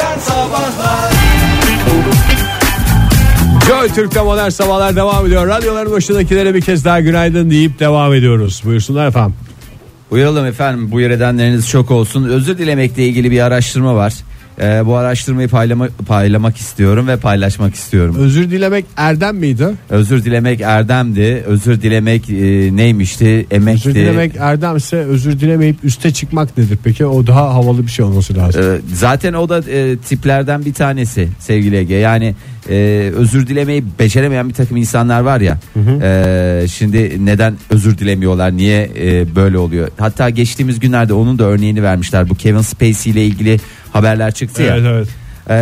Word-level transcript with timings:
Modern 0.00 0.18
Sabahlar 0.18 1.12
Joy 3.68 3.88
Türk'te 3.88 4.22
modern 4.22 4.48
sabahlar 4.48 4.96
devam 4.96 5.26
ediyor. 5.26 5.46
Radyoların 5.46 5.92
başındakilere 5.92 6.54
bir 6.54 6.60
kez 6.60 6.84
daha 6.84 7.00
günaydın 7.00 7.50
deyip 7.50 7.78
devam 7.80 8.14
ediyoruz. 8.14 8.62
Buyursunlar 8.64 9.08
efendim. 9.08 9.34
Uyaralım 10.10 10.46
efendim 10.46 10.88
bu 10.92 11.00
edenleriniz 11.00 11.68
çok 11.68 11.90
olsun. 11.90 12.28
Özür 12.28 12.58
dilemekle 12.58 13.06
ilgili 13.06 13.30
bir 13.30 13.40
araştırma 13.40 13.94
var. 13.94 14.14
Ee, 14.62 14.86
bu 14.86 14.96
araştırmayı 14.96 15.48
paylama, 15.48 15.88
paylamak 16.06 16.56
istiyorum 16.56 17.08
ve 17.08 17.16
paylaşmak 17.16 17.74
istiyorum. 17.74 18.16
Özür 18.18 18.50
dilemek 18.50 18.84
erdem 18.96 19.36
miydi? 19.36 19.66
Özür 19.90 20.24
dilemek 20.24 20.60
erdemdi. 20.60 21.42
Özür 21.46 21.82
dilemek 21.82 22.30
e, 22.30 22.76
neymişti? 22.76 23.46
Emekti. 23.50 23.88
Özür 23.88 24.00
dilemek 24.00 24.36
erdemse 24.38 24.96
özür 24.96 25.40
dilemeyip 25.40 25.84
üste 25.84 26.10
çıkmak 26.12 26.58
nedir 26.58 26.78
peki? 26.84 27.06
O 27.06 27.26
daha 27.26 27.54
havalı 27.54 27.82
bir 27.86 27.90
şey 27.90 28.04
olması 28.04 28.36
lazım. 28.36 28.62
Ee, 28.62 28.80
zaten 28.94 29.32
o 29.32 29.48
da 29.48 29.58
e, 29.58 29.96
tiplerden 29.96 30.64
bir 30.64 30.74
tanesi 30.74 31.28
sevgili 31.38 31.76
Ege. 31.76 31.94
Yani 31.94 32.34
e, 32.68 33.10
özür 33.16 33.46
dilemeyi 33.46 33.84
beceremeyen 33.98 34.48
bir 34.48 34.54
takım 34.54 34.76
insanlar 34.76 35.20
var 35.20 35.40
ya. 35.40 35.58
e, 36.02 36.66
şimdi 36.68 37.26
neden 37.26 37.54
özür 37.70 37.98
dilemiyorlar? 37.98 38.56
Niye 38.56 38.90
e, 39.00 39.34
böyle 39.34 39.58
oluyor? 39.58 39.88
Hatta 39.98 40.30
geçtiğimiz 40.30 40.80
günlerde 40.80 41.12
onun 41.12 41.38
da 41.38 41.44
örneğini 41.44 41.82
vermişler. 41.82 42.28
Bu 42.28 42.34
Kevin 42.34 42.60
Spacey 42.60 43.12
ile 43.12 43.26
ilgili 43.26 43.60
haberler 43.92 44.32
çıktı 44.32 44.62
ya. 44.62 44.76
evet 44.76 44.86
evet. 44.86 45.08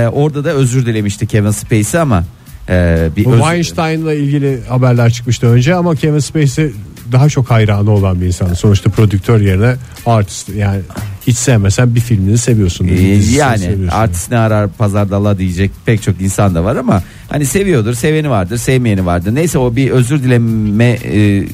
E, 0.04 0.08
orada 0.08 0.44
da 0.44 0.50
özür 0.50 0.86
dilemişti 0.86 1.26
Kevin 1.26 1.50
Spacey 1.50 2.00
ama 2.00 2.24
e, 2.68 3.08
bir 3.16 3.24
Bu 3.24 3.32
öz- 3.32 3.40
Weinstein'la 3.40 4.14
ilgili 4.14 4.60
haberler 4.68 5.10
çıkmıştı 5.10 5.46
önce 5.46 5.74
ama 5.74 5.94
Kevin 5.94 6.18
Spacey 6.18 6.70
daha 7.12 7.28
çok 7.28 7.50
hayranı 7.50 7.90
olan 7.90 8.20
bir 8.20 8.26
insan. 8.26 8.54
Sonuçta 8.54 8.90
prodüktör 8.90 9.40
yerine 9.40 9.74
artist 10.06 10.48
yani 10.48 10.80
hiç 11.26 11.36
sevmesen 11.36 11.94
bir 11.94 12.00
filmini 12.00 12.38
seviyorsun. 12.38 12.88
Ee, 12.88 12.92
yani 13.36 13.58
seviyorsun. 13.58 13.88
artist 13.98 14.30
ne 14.30 14.38
arar 14.38 14.68
pazarda 14.68 15.16
Allah 15.16 15.38
diyecek 15.38 15.70
pek 15.86 16.02
çok 16.02 16.20
insan 16.20 16.54
da 16.54 16.64
var 16.64 16.76
ama 16.76 17.02
hani 17.28 17.46
seviyordur 17.46 17.94
seveni 17.94 18.30
vardır 18.30 18.56
sevmeyeni 18.56 19.06
vardır 19.06 19.34
neyse 19.34 19.58
o 19.58 19.76
bir 19.76 19.90
özür 19.90 20.22
dileme 20.22 20.84
e, 20.84 21.44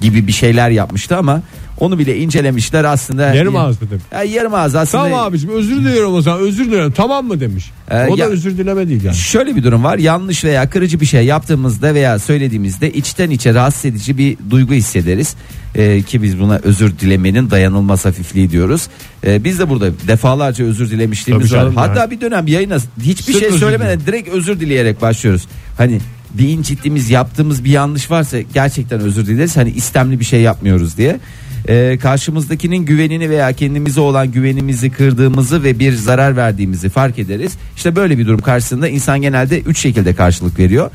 gibi 0.00 0.26
bir 0.26 0.32
şeyler 0.32 0.70
yapmıştı 0.70 1.16
ama 1.16 1.42
onu 1.80 1.98
bile 1.98 2.18
incelemişler 2.18 2.84
aslında 2.84 3.34
Yarım 3.34 3.56
ağız 3.56 3.80
dedim. 3.80 4.00
Ya, 4.12 4.22
yarım 4.22 4.54
ağız 4.54 4.74
aslında 4.74 5.04
Tamam 5.04 5.20
abicim 5.20 5.50
özür 5.50 5.76
diliyorum 5.76 6.14
o 6.14 6.20
zaman 6.22 6.40
özür 6.40 6.64
diliyorum 6.64 6.92
tamam 6.96 7.26
mı 7.26 7.40
demiş. 7.40 7.70
Ee, 7.90 8.06
o 8.06 8.18
da 8.18 8.22
ya- 8.22 8.28
özür 8.28 8.58
dileme 8.58 8.88
değil 8.88 9.04
yani. 9.04 9.16
Şöyle 9.16 9.56
bir 9.56 9.62
durum 9.62 9.84
var 9.84 9.98
yanlış 9.98 10.44
veya 10.44 10.70
kırıcı 10.70 11.00
bir 11.00 11.06
şey 11.06 11.24
yaptığımızda 11.24 11.94
veya 11.94 12.18
söylediğimizde 12.18 12.92
içten 12.92 13.30
içe 13.30 13.54
rahatsız 13.54 13.84
edici 13.84 14.18
bir 14.18 14.36
duygu 14.50 14.74
hissederiz. 14.74 15.34
Ee, 15.74 16.02
ki 16.02 16.22
biz 16.22 16.40
buna 16.40 16.56
özür 16.62 16.98
dilemenin 16.98 17.50
dayanılmaz 17.50 18.04
hafifliği 18.04 18.50
diyoruz. 18.50 18.88
Ee, 19.26 19.44
biz 19.44 19.58
de 19.58 19.68
burada 19.70 19.90
defalarca 20.08 20.64
özür 20.64 20.90
dilemişliğimiz 20.90 21.52
var. 21.52 21.58
canım 21.60 21.76
Hatta 21.76 22.00
yani. 22.00 22.10
bir 22.10 22.20
dönem 22.20 22.46
yayına 22.46 22.76
hiçbir 23.02 23.32
Sırf 23.32 23.42
şey 23.42 23.52
söylemeden 23.58 24.00
direkt 24.06 24.28
özür 24.28 24.60
dileyerek 24.60 25.02
başlıyoruz. 25.02 25.42
Hani 25.78 26.00
bir 26.34 26.48
incittiğimiz 26.48 27.10
yaptığımız 27.10 27.64
bir 27.64 27.70
yanlış 27.70 28.10
varsa 28.10 28.40
gerçekten 28.40 29.00
özür 29.00 29.26
dileriz. 29.26 29.56
Hani 29.56 29.70
istemli 29.70 30.20
bir 30.20 30.24
şey 30.24 30.40
yapmıyoruz 30.40 30.96
diye. 30.96 31.20
Ee, 31.68 31.98
karşımızdakinin 32.02 32.76
güvenini 32.84 33.30
veya 33.30 33.52
kendimize 33.52 34.00
olan 34.00 34.32
güvenimizi 34.32 34.90
kırdığımızı 34.90 35.64
ve 35.64 35.78
bir 35.78 35.92
zarar 35.92 36.36
verdiğimizi 36.36 36.88
fark 36.88 37.18
ederiz. 37.18 37.52
İşte 37.76 37.96
böyle 37.96 38.18
bir 38.18 38.26
durum 38.26 38.40
karşısında 38.40 38.88
insan 38.88 39.22
genelde 39.22 39.60
üç 39.60 39.78
şekilde 39.78 40.14
karşılık 40.14 40.58
veriyor. 40.58 40.90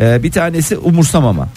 Ee, 0.00 0.22
bir 0.22 0.30
tanesi 0.32 0.78
umursamama. 0.78 1.48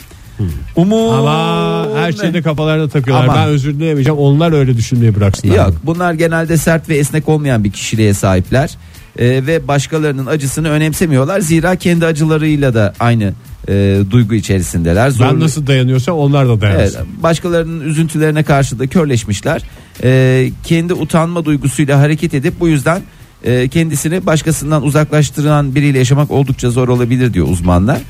Umur 0.76 1.14
Ama 1.14 1.88
her 1.96 2.12
şeyde 2.12 2.42
kafalarına 2.42 2.88
takıyorlar. 2.88 3.24
Ama- 3.26 3.36
Ben 3.36 3.48
özür 3.48 3.74
dilemeyeceğim. 3.80 4.20
Onlar 4.20 4.52
öyle 4.52 4.78
düşünmeyi 4.78 5.16
bıraksınlar. 5.16 5.56
Yok 5.56 5.74
bunlar 5.84 6.14
genelde 6.14 6.58
sert 6.58 6.90
ve 6.90 6.98
esnek 6.98 7.30
olmayan 7.30 7.64
bir 7.64 7.72
kişiliğe 7.72 8.14
sahipler 8.14 8.78
Ee, 9.18 9.26
ve 9.48 9.68
başkalarının 9.68 10.26
acısını 10.26 10.70
önemsemiyorlar 10.70 11.40
zira 11.40 11.76
kendi 11.76 12.06
acılarıyla 12.06 12.74
da 12.74 12.94
aynı 13.00 13.34
e, 13.70 14.00
duygu 14.12 14.36
içerisindeler. 14.36 15.06
Ben 15.06 15.10
Zorlu- 15.10 15.40
nasıl 15.40 15.68
dayanıyorsam 15.68 16.18
onlar 16.18 16.48
da 16.48 16.62
dayansın. 16.62 16.98
Evet, 16.98 17.24
başkalarının 17.24 17.86
üzüntülerine 17.86 18.44
karşı 18.44 18.80
da 18.80 18.88
körleşmişler. 18.88 19.62
Ee, 20.04 20.50
kendi 20.64 20.94
utanma 20.94 21.46
duygusuyla 21.46 22.00
hareket 22.00 22.34
edip 22.34 22.60
bu 22.60 22.68
yüzden 22.68 23.02
e, 23.44 23.68
kendisini 23.68 24.26
başkasından 24.26 24.84
uzaklaştıran 24.84 25.76
biriyle 25.76 25.98
yaşamak 25.98 26.32
oldukça 26.32 26.70
zor 26.70 26.88
olabilir 26.88 27.34
diyor 27.34 27.48
uzmanlar. 27.48 28.02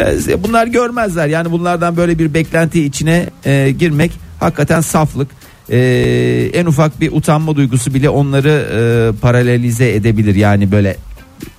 Ee, 0.00 0.42
bunlar 0.42 0.66
görmezler 0.66 1.26
yani 1.26 1.50
bunlardan 1.50 1.96
böyle 1.96 2.18
bir 2.18 2.34
beklenti 2.34 2.84
içine 2.84 3.26
e, 3.44 3.74
girmek 3.78 4.12
hakikaten 4.40 4.80
saflık. 4.80 5.28
Ee, 5.70 6.50
en 6.54 6.66
ufak 6.66 7.00
bir 7.00 7.12
utanma 7.12 7.56
duygusu 7.56 7.94
bile 7.94 8.08
onları 8.10 8.48
e, 8.72 9.20
paralelize 9.20 9.92
edebilir 9.94 10.34
yani 10.34 10.72
böyle 10.72 10.96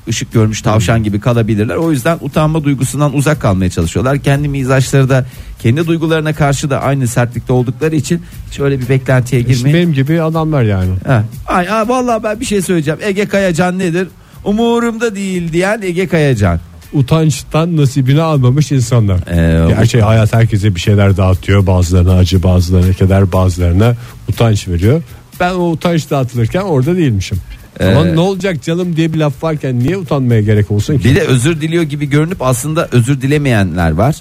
ışık 0.10 0.34
görmüş 0.34 0.62
tavşan 0.62 1.04
gibi 1.04 1.20
kalabilirler. 1.20 1.76
O 1.76 1.92
yüzden 1.92 2.18
utanma 2.22 2.64
duygusundan 2.64 3.14
uzak 3.16 3.42
kalmaya 3.42 3.70
çalışıyorlar. 3.70 4.18
Kendi 4.20 4.48
mizaçları 4.48 5.10
da 5.10 5.26
kendi 5.60 5.88
duygularına 5.88 6.34
karşı 6.34 6.70
da 6.70 6.82
aynı 6.82 7.08
sertlikte 7.08 7.54
oldukları 7.54 7.96
için 7.96 8.22
hiç 8.52 8.60
öyle 8.60 8.80
bir 8.80 8.90
beklentiye 8.90 9.42
İşte 9.42 9.54
girmeyin. 9.54 9.78
benim 9.78 9.94
gibi 9.94 10.22
adamlar 10.22 10.64
yani. 10.64 10.90
Ha. 11.08 11.24
Ay, 11.48 11.70
ay, 11.70 11.90
vallahi 11.90 12.24
ben 12.24 12.40
bir 12.40 12.46
şey 12.46 12.62
söyleyeceğim. 12.62 13.00
Ege 13.04 13.26
Kayacan 13.26 13.80
nedir? 13.80 14.08
Umurumda 14.44 15.16
değil 15.16 15.54
diyen 15.54 15.82
Ege 15.82 16.08
Kayacan. 16.08 16.60
Utançtan 16.94 17.78
nasibini 17.78 18.22
almamış 18.22 18.72
insanlar. 18.72 19.18
Ee, 19.32 19.68
Gerçi 19.68 20.02
hayat 20.02 20.34
herkese 20.34 20.76
bir 20.76 20.80
şeyler 20.80 21.18
dağıtıyor. 21.18 21.68
Bazılarına 21.68 22.14
acı, 22.18 22.44
bazılarına 22.44 22.94
keder, 22.94 23.32
bazılarına 23.32 23.96
utanç 24.30 24.68
veriyor. 24.68 25.02
Ben 25.40 25.54
o 25.54 25.70
utanç 25.70 26.10
dağıtılırken 26.10 26.62
orada 26.62 26.98
değilmişim. 26.98 27.38
Ama 27.80 28.08
Ee, 28.08 28.16
ne 28.16 28.20
olacak 28.20 28.64
canım 28.64 28.96
diye 28.96 29.14
bir 29.14 29.18
laf 29.20 29.44
varken 29.44 29.80
niye 29.80 29.98
utanmaya 29.98 30.42
gerek 30.42 30.72
olsun 30.72 30.98
ki? 30.98 31.04
Bir 31.04 31.16
de 31.16 31.22
özür 31.22 31.62
diliyor 31.62 31.84
gibi 31.84 32.06
görünüp 32.06 32.42
aslında 32.42 32.88
özür 32.92 33.22
dilemeyenler 33.22 33.92
var. 33.92 34.16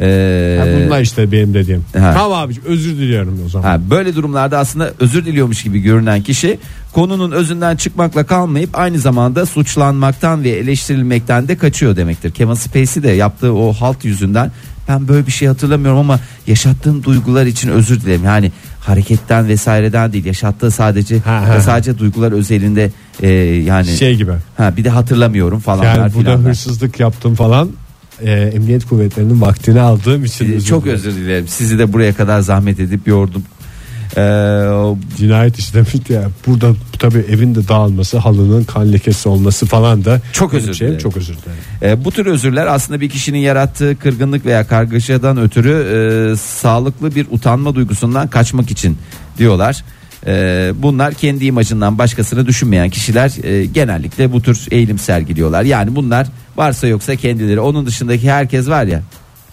Ee, 0.00 0.56
Ha, 0.60 0.66
bunlar 0.86 1.00
işte 1.00 1.32
benim 1.32 1.54
dediğim. 1.54 1.84
Ha. 1.98 2.12
Tamam 2.14 2.38
abicim 2.38 2.62
özür 2.66 2.96
diliyorum 2.96 3.40
o 3.46 3.48
zaman. 3.48 3.68
Ha, 3.68 3.80
böyle 3.90 4.14
durumlarda 4.14 4.58
aslında 4.58 4.92
özür 5.00 5.24
diliyormuş 5.26 5.62
gibi 5.62 5.80
görünen 5.80 6.22
kişi 6.22 6.58
konunun 6.92 7.30
özünden 7.32 7.76
çıkmakla 7.76 8.26
kalmayıp 8.26 8.78
aynı 8.78 8.98
zamanda 8.98 9.46
suçlanmaktan 9.46 10.44
ve 10.44 10.48
eleştirilmekten 10.50 11.48
de 11.48 11.56
kaçıyor 11.56 11.96
demektir. 11.96 12.30
Kevin 12.30 12.54
Spacey 12.54 13.02
de 13.02 13.10
yaptığı 13.10 13.52
o 13.54 13.72
halt 13.72 14.04
yüzünden 14.04 14.52
ben 14.88 15.08
böyle 15.08 15.26
bir 15.26 15.32
şey 15.32 15.48
hatırlamıyorum 15.48 15.98
ama 16.00 16.20
yaşattığım 16.46 17.04
duygular 17.04 17.46
için 17.46 17.68
özür 17.68 18.00
dilerim. 18.00 18.24
Yani 18.24 18.52
hareketten 18.80 19.48
vesaireden 19.48 20.12
değil 20.12 20.24
yaşattığı 20.24 20.70
sadece 20.70 21.18
Ha, 21.18 21.48
ha, 21.48 21.60
sadece 21.60 21.98
duygular 21.98 22.32
özelinde 22.32 22.90
e, 23.22 23.28
yani 23.66 23.86
Şey 23.86 24.14
gibi. 24.16 24.32
ha 24.56 24.76
bir 24.76 24.84
de 24.84 24.90
hatırlamıyorum 24.90 25.60
falan. 25.60 25.84
Yani 25.84 26.14
burada 26.14 26.32
hırsızlık 26.34 27.00
yaptım 27.00 27.34
falan. 27.34 27.70
E, 28.24 28.30
emniyet 28.32 28.84
kuvvetlerinin 28.86 29.40
vaktini 29.40 29.80
aldığım 29.80 30.24
için 30.24 30.52
Ee, 30.56 30.60
çok 30.60 30.84
dilerim. 30.84 30.98
özür 30.98 31.14
dilerim. 31.14 31.48
Sizi 31.48 31.78
de 31.78 31.92
buraya 31.92 32.12
kadar 32.14 32.40
zahmet 32.40 32.80
edip 32.80 33.08
yordum. 33.08 33.42
Ee, 34.16 34.20
o- 34.70 34.98
Cinayet 35.16 35.58
işlemişti 35.58 36.12
ya. 36.12 36.22
Burada 36.46 36.72
tabii 36.98 37.18
evin 37.18 37.54
de 37.54 37.68
dağılması, 37.68 38.18
halının 38.18 38.64
kan 38.64 38.92
lekesi 38.92 39.28
olması 39.28 39.66
falan 39.66 40.04
da 40.04 40.20
Çok 40.32 40.54
özür 40.54 40.74
dilerim. 40.74 40.98
Çok 40.98 41.16
özür 41.16 41.34
dilerim. 41.34 41.98
E, 42.00 42.04
bu 42.04 42.10
tür 42.10 42.26
özürler 42.26 42.66
aslında 42.66 43.00
bir 43.00 43.08
kişinin 43.08 43.38
yarattığı 43.38 43.98
kırgınlık 43.98 44.46
veya 44.46 44.66
kargaşadan 44.66 45.38
ötürü 45.38 45.70
e, 46.32 46.36
sağlıklı 46.36 47.14
bir 47.14 47.26
utanma 47.30 47.74
duygusundan 47.74 48.28
kaçmak 48.28 48.70
için 48.70 48.98
diyorlar. 49.38 49.84
E, 50.26 50.72
bunlar 50.76 51.14
kendi 51.14 51.44
imajından 51.44 51.98
başkasını 51.98 52.46
düşünmeyen 52.46 52.90
kişiler 52.90 53.44
e, 53.44 53.66
genellikle 53.66 54.32
bu 54.32 54.42
tür 54.42 54.66
eğilim 54.70 54.98
sergiliyorlar. 54.98 55.62
Yani 55.62 55.96
bunlar 55.96 56.26
varsa 56.56 56.86
yoksa 56.86 57.16
kendileri 57.16 57.60
onun 57.60 57.86
dışındaki 57.86 58.30
herkes 58.30 58.68
var 58.68 58.84
ya 58.84 59.02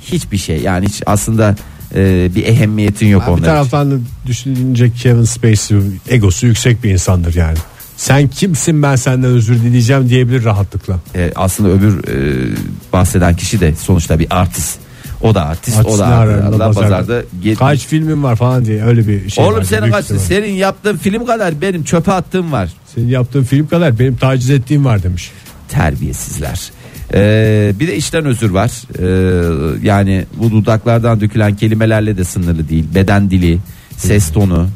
hiçbir 0.02 0.38
şey 0.38 0.62
yani 0.62 0.86
hiç 0.86 1.04
aslında 1.06 1.56
e, 1.96 2.30
bir 2.36 2.46
ehemmiyetin 2.46 3.08
yok 3.08 3.22
bir 3.22 3.28
onlar 3.28 3.38
için. 3.38 3.46
taraftan 3.46 3.92
da 3.92 3.96
düşününce 4.26 4.94
Kevin 4.94 5.24
Spacey 5.24 5.78
egosu 6.10 6.48
yüksek 6.48 6.84
bir 6.84 6.92
insandır 6.92 7.36
yani. 7.36 7.58
Sen 7.98 8.28
kimsin 8.28 8.84
ben 8.84 8.96
senden 8.96 9.30
özür 9.30 9.56
dileyeceğim 9.64 10.10
diyebilir 10.10 10.44
rahatlıkla. 10.44 11.00
E, 11.16 11.32
aslında 11.36 11.70
öbür 11.70 12.08
e, 12.08 12.48
bahseden 12.94 13.36
kişi 13.36 13.60
de 13.60 13.76
sonuçta 13.76 14.20
bir 14.20 14.28
artist. 14.30 14.80
O 15.22 15.36
da 15.36 15.46
artist, 15.46 15.78
Artist 15.78 15.96
o 15.96 16.00
da 16.00 16.06
artist. 16.08 16.60
pazarda 16.60 16.74
pazarda. 16.74 17.22
yetmiş- 17.44 17.56
Kaç 17.60 17.86
filmin 17.88 18.24
var 18.24 18.36
falan 18.36 18.66
diye 18.66 18.84
öyle 18.84 19.08
bir 19.08 19.30
şey. 19.30 19.46
Oğlum 19.46 19.58
var. 19.58 19.64
senin 19.64 19.82
Büyük 19.82 19.94
kaç 19.96 20.04
ihtimal. 20.06 20.22
senin 20.22 20.54
yaptığın 20.54 20.98
film 20.98 21.26
kadar 21.26 21.62
benim 21.62 21.84
çöpe 21.84 22.12
attığım 22.12 22.52
var. 22.52 22.70
Senin 22.96 23.08
yaptığın 23.08 23.44
film 23.44 23.68
kadar 23.68 24.00
benim 24.00 24.16
taciz 24.16 24.50
ettiğim 24.50 24.86
var 24.86 25.04
demiş. 25.04 25.32
Terbiyesizler. 25.70 26.72
Ee, 27.14 27.74
bir 27.80 27.88
de 27.88 27.96
işten 27.96 28.26
özür 28.26 28.50
var. 28.50 28.72
Ee, 29.00 29.78
yani 29.84 30.26
bu 30.38 30.52
dudaklardan 30.52 31.22
dökülen 31.22 31.56
kelimelerle 31.56 32.18
de 32.18 32.24
sınırlı 32.24 32.70
değil. 32.70 32.86
Beden 32.96 33.30
dili, 33.32 33.60
ses 33.98 34.32
tonu, 34.32 34.68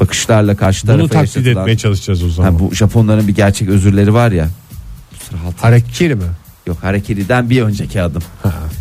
bakışlarla 0.00 0.56
karşı 0.56 0.86
tarafa 0.86 1.00
Bunu 1.02 1.08
taklit 1.08 1.36
yaşatılan- 1.36 1.60
etmeye 1.62 1.76
çalışacağız 1.76 2.22
o 2.24 2.28
zaman. 2.28 2.52
Ha, 2.52 2.58
bu 2.58 2.74
Japonların 2.74 3.28
bir 3.28 3.34
gerçek 3.34 3.68
özürleri 3.68 4.14
var 4.14 4.32
ya. 4.32 4.48
Harekiri 5.56 6.14
mi? 6.14 6.22
Yok 6.68 6.76
hareketiden 6.82 7.50
bir 7.50 7.62
önceki 7.62 8.02
adım. 8.02 8.22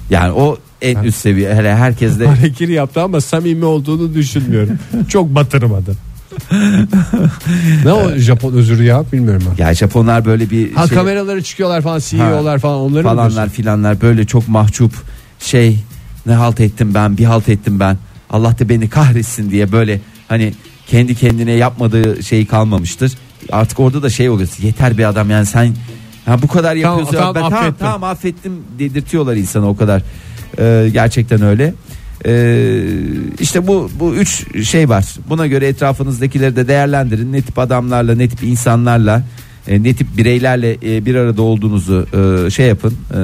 Yani 0.09 0.31
o 0.31 0.57
en 0.81 1.03
üst 1.03 1.17
seviye. 1.17 1.55
Hele 1.55 1.75
herkes 1.75 2.19
de 2.19 2.27
Harekiri 2.27 2.73
yaptı 2.73 3.01
ama 3.01 3.21
samimi 3.21 3.65
olduğunu 3.65 4.13
düşünmüyorum. 4.13 4.79
Çok 5.09 5.35
batırmadı. 5.35 5.95
ne 7.85 7.93
o 7.93 8.15
Japon 8.17 8.53
özürü 8.53 8.83
ya 8.83 9.03
bilmiyorum 9.13 9.43
ben. 9.51 9.63
Ya 9.63 9.73
Japonlar 9.73 10.25
böyle 10.25 10.49
bir 10.49 10.73
Ha 10.73 10.87
şey, 10.87 10.97
kameraları 10.97 11.43
çıkıyorlar 11.43 11.81
falan 11.81 11.99
CEO'lar 11.99 12.59
falan 12.59 12.79
onları 12.79 13.03
mı 13.03 13.09
falanlar 13.09 13.31
diyorsun? 13.31 13.53
filanlar 13.53 14.01
böyle 14.01 14.25
çok 14.25 14.47
mahcup 14.47 14.93
şey 15.39 15.79
ne 16.25 16.33
halt 16.33 16.59
ettim 16.59 16.93
ben 16.93 17.17
bir 17.17 17.25
halt 17.25 17.49
ettim 17.49 17.79
ben 17.79 17.97
Allah 18.29 18.59
da 18.59 18.69
beni 18.69 18.89
kahretsin 18.89 19.51
diye 19.51 19.71
böyle 19.71 19.99
hani 20.27 20.53
kendi 20.87 21.15
kendine 21.15 21.51
yapmadığı 21.51 22.23
şey 22.23 22.45
kalmamıştır. 22.45 23.11
Artık 23.51 23.79
orada 23.79 24.03
da 24.03 24.09
şey 24.09 24.29
oluyor 24.29 24.49
yeter 24.61 24.97
bir 24.97 25.09
adam 25.09 25.29
yani 25.29 25.45
sen 25.45 25.73
ha 26.27 26.41
bu 26.41 26.47
kadar 26.47 26.81
Tamam, 26.81 26.99
yapıyorsun 26.99 27.17
tamam, 27.17 27.35
ben 27.35 27.41
tamam, 27.41 27.53
affettim. 27.59 27.77
tamam 27.79 28.03
affettim 28.03 28.53
dedirtiyorlar 28.79 29.35
insana 29.35 29.69
o 29.69 29.77
kadar 29.77 30.01
Ee, 30.59 30.89
gerçekten 30.93 31.41
öyle. 31.41 31.73
Ee, 32.25 32.83
işte 33.39 33.67
bu 33.67 33.89
bu 33.99 34.15
üç 34.15 34.45
şey 34.67 34.89
var. 34.89 35.05
Buna 35.29 35.47
göre 35.47 35.67
etrafınızdakileri 35.67 36.55
de 36.55 36.67
değerlendirin. 36.67 37.33
Ne 37.33 37.41
tip 37.41 37.59
adamlarla, 37.59 38.15
ne 38.15 38.27
tip 38.29 38.43
insanlarla, 38.43 39.23
e, 39.67 39.83
ne 39.83 39.93
tip 39.93 40.17
bireylerle 40.17 40.77
e, 40.85 41.05
bir 41.05 41.15
arada 41.15 41.41
olduğunuzu 41.41 42.07
e, 42.47 42.49
şey 42.49 42.67
yapın, 42.67 42.93
e, 43.13 43.17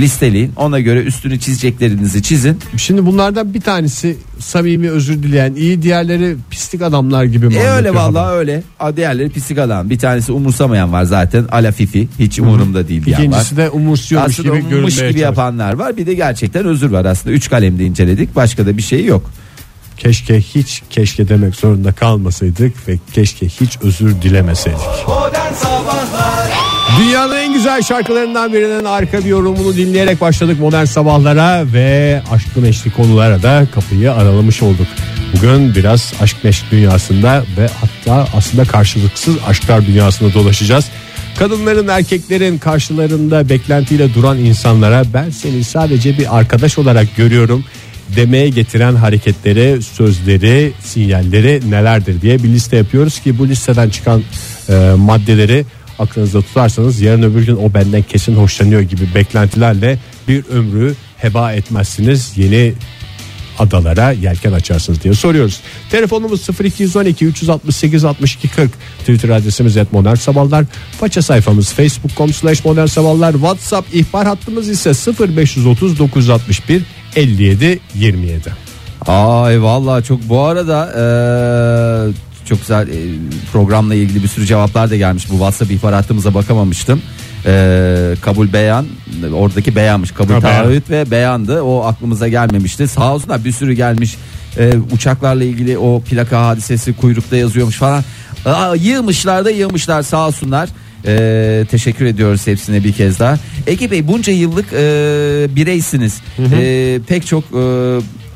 listeleyin. 0.00 0.52
Ona 0.56 0.80
göre 0.80 1.02
üstünü 1.02 1.38
çizeceklerinizi 1.40 2.22
çizin. 2.22 2.58
Şimdi 2.76 3.06
bunlardan 3.06 3.54
bir 3.54 3.60
tanesi 3.60 4.16
samimi 4.38 4.90
özür 4.90 5.22
dileyen 5.22 5.54
iyi 5.54 5.82
diğerleri 5.82 6.36
pislik 6.50 6.82
adamlar 6.82 7.24
gibi 7.24 7.46
mi 7.46 7.54
E 7.54 7.68
öyle 7.68 7.94
vallahi 7.94 8.26
adam? 8.26 8.38
öyle. 8.38 8.62
A, 8.80 8.96
Diğerleri 8.96 9.30
pislik 9.30 9.58
adam. 9.58 9.90
Bir 9.90 9.98
tanesi 9.98 10.32
umursamayan 10.32 10.92
var 10.92 11.04
zaten. 11.04 11.44
Ala 11.52 11.72
fifi. 11.72 12.08
Hiç 12.18 12.38
umurumda 12.38 12.88
değil 12.88 13.04
diyen 13.04 13.18
var. 13.20 13.24
İkincisi 13.24 13.56
de 13.56 13.70
umursuyormuş 13.70 14.38
Aslında 14.40 14.48
gibi 14.58 14.68
görünmeye 14.68 14.80
gibi 14.80 14.90
çalışıyor. 14.90 15.14
yapanlar 15.26 15.72
var. 15.72 15.96
Bir 15.96 16.06
de 16.06 16.14
gerçekten 16.14 16.64
özür 16.64 16.90
var 16.90 17.04
aslında. 17.04 17.34
Üç 17.34 17.50
kalemde 17.50 17.84
inceledik. 17.84 18.36
Başka 18.36 18.66
da 18.66 18.76
bir 18.76 18.82
şey 18.82 19.04
yok. 19.04 19.30
Keşke 20.00 20.40
hiç 20.40 20.82
keşke 20.90 21.28
demek 21.28 21.54
zorunda 21.54 21.92
kalmasaydık 21.92 22.88
ve 22.88 22.98
keşke 23.12 23.46
hiç 23.46 23.78
özür 23.82 24.22
dilemeseydik. 24.22 24.80
Dünyanın 26.98 27.36
en 27.36 27.52
güzel 27.52 27.82
şarkılarından 27.82 28.52
birinin 28.52 28.84
arka 28.84 29.18
bir 29.18 29.24
yorumunu 29.24 29.76
dinleyerek 29.76 30.20
başladık 30.20 30.60
modern 30.60 30.84
sabahlara 30.84 31.72
ve 31.72 32.22
aşklı 32.30 32.60
meşli 32.60 32.90
konulara 32.90 33.42
da 33.42 33.66
kapıyı 33.74 34.12
aralamış 34.12 34.62
olduk. 34.62 34.86
Bugün 35.36 35.74
biraz 35.74 36.12
aşk 36.20 36.44
meşk 36.44 36.64
dünyasında 36.70 37.44
ve 37.56 37.68
hatta 37.80 38.28
aslında 38.36 38.64
karşılıksız 38.64 39.36
aşklar 39.46 39.86
dünyasında 39.86 40.34
dolaşacağız. 40.34 40.84
Kadınların 41.38 41.88
erkeklerin 41.88 42.58
karşılarında 42.58 43.48
beklentiyle 43.48 44.14
duran 44.14 44.38
insanlara 44.38 45.02
ben 45.14 45.30
seni 45.30 45.64
sadece 45.64 46.18
bir 46.18 46.38
arkadaş 46.38 46.78
olarak 46.78 47.16
görüyorum 47.16 47.64
demeye 48.16 48.48
getiren 48.48 48.94
hareketleri, 48.94 49.82
sözleri, 49.82 50.72
sinyalleri 50.82 51.70
nelerdir 51.70 52.20
diye 52.20 52.42
bir 52.42 52.48
liste 52.48 52.76
yapıyoruz 52.76 53.20
ki 53.20 53.38
bu 53.38 53.48
listeden 53.48 53.88
çıkan 53.88 54.22
e, 54.68 54.92
maddeleri 54.96 55.64
aklınızda 55.98 56.42
tutarsanız 56.42 57.00
yarın 57.00 57.22
öbür 57.22 57.46
gün 57.46 57.56
o 57.56 57.74
benden 57.74 58.02
kesin 58.02 58.34
hoşlanıyor 58.36 58.80
gibi 58.80 59.14
beklentilerle 59.14 59.98
bir 60.28 60.44
ömrü 60.44 60.94
heba 61.16 61.52
etmezsiniz. 61.52 62.32
Yeni 62.36 62.72
adalara 63.58 64.12
yelken 64.12 64.52
açarsınız 64.52 65.02
diye 65.02 65.14
soruyoruz. 65.14 65.60
Telefonumuz 65.90 66.48
0212 66.60 67.26
368 67.26 68.04
62 68.04 68.48
40. 68.48 68.70
Twitter 68.98 69.28
adresimiz 69.28 69.76
et 69.76 69.92
modern 69.92 70.14
sabahlar. 70.14 70.64
Faça 71.00 71.22
sayfamız 71.22 71.72
facebook.com 71.72 72.32
slash 72.32 72.64
modern 72.64 72.86
sabahlar. 72.86 73.32
Whatsapp 73.32 73.94
ihbar 73.94 74.26
hattımız 74.26 74.68
ise 74.68 74.90
0530 75.28 75.98
961 75.98 76.82
57 77.16 77.80
27. 77.94 78.52
Ay 79.06 79.62
vallahi 79.62 80.04
çok 80.04 80.28
bu 80.28 80.40
arada 80.40 80.86
eee, 80.86 82.12
çok 82.48 82.60
güzel 82.60 82.88
eee, 82.88 82.94
programla 83.52 83.94
ilgili 83.94 84.22
bir 84.22 84.28
sürü 84.28 84.46
cevaplar 84.46 84.90
da 84.90 84.96
gelmiş. 84.96 85.26
Bu 85.30 85.32
WhatsApp 85.32 85.70
ihbar 85.72 85.94
hattımıza 85.94 86.34
bakamamıştım. 86.34 87.02
Eee, 87.46 88.14
kabul 88.20 88.52
beyan 88.52 88.86
oradaki 89.34 89.76
beyanmış 89.76 90.10
kabul 90.12 90.32
Ha, 90.34 90.40
taahhüt 90.40 90.90
ve 90.90 91.10
beyandı 91.10 91.62
o 91.62 91.84
aklımıza 91.84 92.28
gelmemişti 92.28 92.88
sağ 92.88 93.14
olsunlar 93.14 93.44
bir 93.44 93.52
sürü 93.52 93.72
gelmiş 93.72 94.16
Eee, 94.58 94.72
uçaklarla 94.92 95.44
ilgili 95.44 95.78
o 95.78 96.00
plaka 96.00 96.46
hadisesi 96.46 96.92
kuyrukta 96.96 97.36
yazıyormuş 97.36 97.76
falan 97.76 98.04
Aa, 98.44 98.74
yığmışlar 98.76 99.44
da 99.44 99.50
yığmışlar 99.50 100.02
sağ 100.02 100.26
olsunlar 100.26 100.68
Eee, 101.06 101.64
teşekkür 101.70 102.04
ediyoruz 102.04 102.46
hepsine 102.46 102.84
bir 102.84 102.92
kez 102.92 103.18
daha 103.18 103.38
Ege 103.66 103.90
Bey 103.90 104.08
bunca 104.08 104.32
yıllık 104.32 104.72
eee, 104.72 104.78
bireysiniz 105.56 106.20
Eee, 106.38 107.00
pek 107.08 107.26
çok 107.26 107.44
eee, 107.54 107.60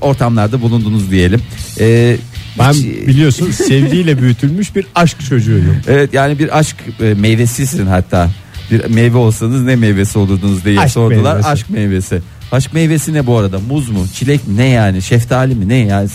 ortamlarda 0.00 0.60
bulundunuz 0.62 1.10
diyelim 1.10 1.40
Eee, 1.80 2.16
Ben 2.58 2.72
hiç- 2.72 2.84
biliyorsun 3.08 3.50
sevgiyle 3.68 4.18
büyütülmüş 4.22 4.76
bir 4.76 4.86
aşk 4.94 5.16
çocuğuyum. 5.28 5.76
Evet 5.88 6.14
yani 6.14 6.38
bir 6.38 6.58
aşk 6.58 6.76
e, 7.00 7.14
meyvesisin 7.14 7.86
hatta. 7.86 8.30
Bir 8.70 8.84
meyve 8.84 9.16
olsanız 9.16 9.62
ne 9.62 9.76
meyvesi 9.76 10.18
olurdunuz 10.18 10.64
diye 10.64 10.80
Aşk 10.80 10.92
sordular. 10.92 11.32
meyvesi. 11.32 11.48
Aşk 11.48 11.70
meyvesi. 11.70 12.20
Aşk 12.52 12.74
meyvesi 12.74 13.12
ne 13.14 13.26
bu 13.26 13.38
arada? 13.38 13.58
Muz 13.58 13.88
mu? 13.90 14.06
Çilek 14.14 14.48
mi? 14.48 14.56
Ne 14.56 14.68
yani? 14.68 15.02
Şeftali 15.02 15.54
mi? 15.54 15.68
Ne 15.68 15.76
yani? 15.76 16.08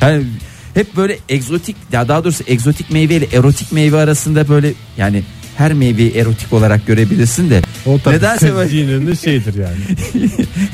Yani 0.00 0.22
hep 0.74 0.96
böyle 0.96 1.18
egzotik 1.28 1.76
ya 1.92 2.08
daha 2.08 2.24
doğrusu 2.24 2.44
egzotik 2.46 2.90
meyve 2.90 3.14
ile 3.16 3.26
erotik 3.32 3.72
meyve 3.72 3.96
arasında 3.98 4.48
böyle 4.48 4.72
yani 4.98 5.22
her 5.58 5.72
meyveyi 5.72 6.10
erotik 6.14 6.52
olarak 6.52 6.86
görebilirsin 6.86 7.50
de 7.50 7.62
O 7.86 7.98
tabii 8.04 8.16
nedense 8.16 8.54
böyle 8.56 9.06
de 9.06 9.16
şeydir 9.16 9.54
yani. 9.54 9.76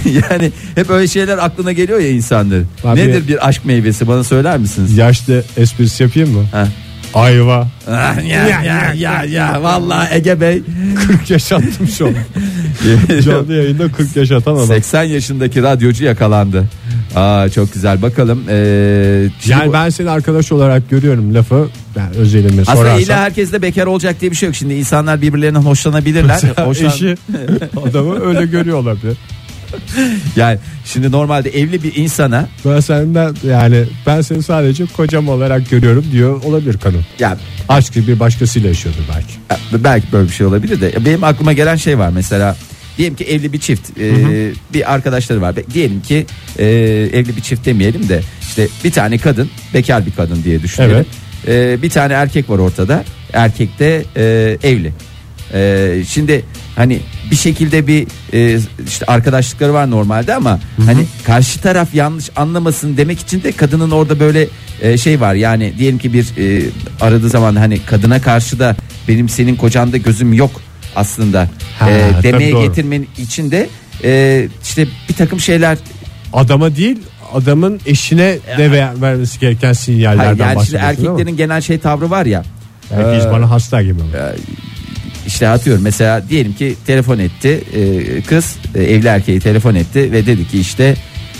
yani 0.31 0.53
hep 0.75 0.91
öyle 0.91 1.09
şeyler 1.09 1.39
aklına 1.39 1.73
geliyor 1.73 1.99
ya 1.99 2.11
insanların. 2.11 2.67
Abi- 2.85 3.01
Nedir 3.01 3.29
bir 3.29 3.49
aşk 3.49 3.65
meyvesi 3.65 4.09
bana 4.09 4.25
söyler 4.25 4.59
misiniz? 4.59 4.97
Yaşlı 4.99 5.45
esprisi 5.57 6.03
yapayım 6.03 6.31
mı? 6.33 6.45
Ha. 6.53 6.69
Ayva. 7.15 7.69
Ah, 7.89 8.29
ya, 8.29 8.49
ya 8.49 8.93
ya 8.95 9.25
ya 9.25 9.63
vallahi 9.63 10.15
Ege 10.15 10.41
Bey 10.41 10.63
40 11.09 11.31
yaşattım 11.31 11.89
şu 11.99 12.07
an. 12.07 12.15
Canlı 13.25 13.55
yayında 13.55 13.93
40 13.93 14.17
yaşatan 14.17 14.55
adam. 14.55 14.67
80 14.67 15.03
yaşındaki 15.03 15.63
radyocu 15.63 16.05
yakalandı. 16.05 16.65
Aa 17.17 17.49
çok 17.49 17.73
güzel. 17.75 18.03
Bakalım. 18.03 18.43
Ee, 18.49 18.55
Yani 19.47 19.69
bu- 19.69 19.73
ben 19.73 19.89
seni 19.91 20.11
arkadaş 20.11 20.53
olarak 20.53 20.91
görüyorum 20.91 21.35
lafı. 21.35 21.69
Ben 21.97 22.15
özelime 22.15 22.63
aslında 22.63 22.77
sorarsan. 22.77 23.01
illa 23.01 23.17
herkes 23.17 23.53
de 23.53 23.63
bekar 23.63 23.87
olacak 23.87 24.21
diye 24.21 24.31
bir 24.31 24.37
şey 24.37 24.47
yok. 24.47 24.57
Şimdi 24.57 24.75
insanlar 24.75 25.23
birbirlerinden 25.23 25.61
hoşlanabilirler. 25.61 26.41
Mesela 26.43 26.67
Hoşlan- 26.69 26.93
eşi 26.93 27.15
adamı 27.91 28.27
öyle 28.27 28.47
görüyor 28.47 28.79
olabilir. 28.79 29.17
Yani 30.37 30.59
şimdi 30.85 31.13
normalde 31.13 31.51
evli 31.51 31.83
bir 31.83 31.97
insana 31.97 32.49
Ben 32.67 32.81
senden 32.81 33.35
yani 33.49 33.85
ben 34.07 34.21
seni 34.21 34.43
sadece 34.43 34.87
kocam 34.97 35.29
olarak 35.29 35.71
görüyorum 35.71 36.05
diyor 36.13 36.43
olabilir 36.45 36.79
kadın. 36.83 37.01
ya 37.19 37.39
Aşkı 37.69 38.07
bir 38.07 38.21
başkasıyla 38.21 38.69
yaşıyordur 38.69 39.01
belki. 39.15 39.85
belki 39.85 40.13
böyle 40.13 40.29
bir 40.29 40.33
şey 40.33 40.47
olabilir 40.47 40.81
de 40.81 41.05
benim 41.05 41.25
aklıma 41.25 41.53
gelen 41.53 41.77
şey 41.77 41.99
var 41.99 42.11
mesela 42.15 42.57
diyelim 42.99 43.17
ki 43.17 43.25
evli 43.25 43.53
bir 43.53 43.59
çift 43.61 43.91
e, 44.01 44.05
bir 44.75 44.95
arkadaşları 44.95 45.41
var. 45.41 45.57
Be- 45.57 45.65
diyelim 45.75 46.01
ki 46.03 46.27
e, 46.59 46.65
evli 47.13 47.37
bir 47.37 47.41
çift 47.41 47.67
demeyelim 47.67 48.09
de 48.09 48.21
işte 48.41 48.69
bir 48.85 48.91
tane 48.93 49.19
kadın 49.19 49.51
bekar 49.75 50.07
bir 50.07 50.13
kadın 50.13 50.43
diye 50.45 50.63
düşünelim. 50.63 51.07
E, 51.49 51.83
bir 51.83 51.91
tane 51.91 52.13
erkek 52.13 52.51
var 52.51 52.59
ortada. 52.59 53.05
Erkek 53.33 53.79
de 53.79 54.05
e, 54.17 54.23
evli. 54.69 54.93
E, 55.55 56.03
şimdi 56.09 56.45
hani 56.77 57.01
bir 57.31 57.37
şekilde 57.37 57.87
bir 57.87 58.07
e, 58.33 58.61
işte 58.87 59.07
arkadaşlıkları 59.07 59.75
var 59.75 59.91
normalde 59.91 60.35
ama 60.35 60.61
hani 60.87 61.07
karşı 61.25 61.61
taraf 61.61 61.95
yanlış 61.95 62.31
anlamasın 62.37 62.97
demek 62.97 63.21
için 63.21 63.43
de 63.43 63.53
kadının 63.53 63.91
orada 63.91 64.21
böyle 64.21 64.49
e, 64.83 64.97
şey 64.99 65.21
var. 65.21 65.35
Yani 65.35 65.75
diyelim 65.79 65.99
ki 65.99 66.13
bir 66.13 66.27
e, 66.39 66.63
aradığı 67.01 67.29
zaman 67.29 67.57
hani 67.57 67.79
kadına 67.83 68.21
karşı 68.21 68.59
da 68.59 68.77
benim 69.09 69.29
senin 69.29 69.57
kocanda 69.57 69.97
gözüm 69.97 70.33
yok 70.33 70.61
aslında 70.97 71.49
Ha, 71.79 71.91
e, 71.91 72.11
demeye 72.23 72.53
doğru. 72.53 72.63
getirmen 72.69 73.07
için 73.19 73.51
de 73.51 73.69
e, 74.05 74.49
işte 74.63 74.87
bir 75.09 75.15
takım 75.15 75.41
şeyler 75.41 75.79
Adama 76.33 76.77
değil 76.77 76.99
adamın 77.35 77.81
eşine 77.87 78.39
de 78.59 78.71
ver- 78.73 79.03
vermesi 79.03 79.41
gereken 79.41 79.73
sinyallerden 79.73 80.25
Hayır, 80.27 80.39
yani 80.39 80.57
bahsediyorsun 80.57 80.89
erkeklerin 80.89 81.37
genel 81.37 81.61
şey 81.61 81.79
tavrı 81.79 82.11
var 82.11 82.27
ya 82.27 82.43
hiç 82.91 83.25
Ee, 83.27 83.31
bana 83.33 83.51
hasta 83.51 83.83
gibi. 83.83 83.93
mi? 83.95 84.03
işte 85.27 85.49
atıyorum 85.49 85.83
mesela 85.83 86.29
diyelim 86.29 86.53
ki 86.55 86.75
telefon 86.87 87.19
etti 87.19 87.65
e, 87.75 88.21
kız 88.23 88.57
e, 88.75 88.83
evli 88.83 89.07
erkeği 89.09 89.41
telefon 89.41 89.75
etti 89.75 90.13
ve 90.13 90.27
dedi 90.27 90.49
ki 90.49 90.61
işte 90.61 90.97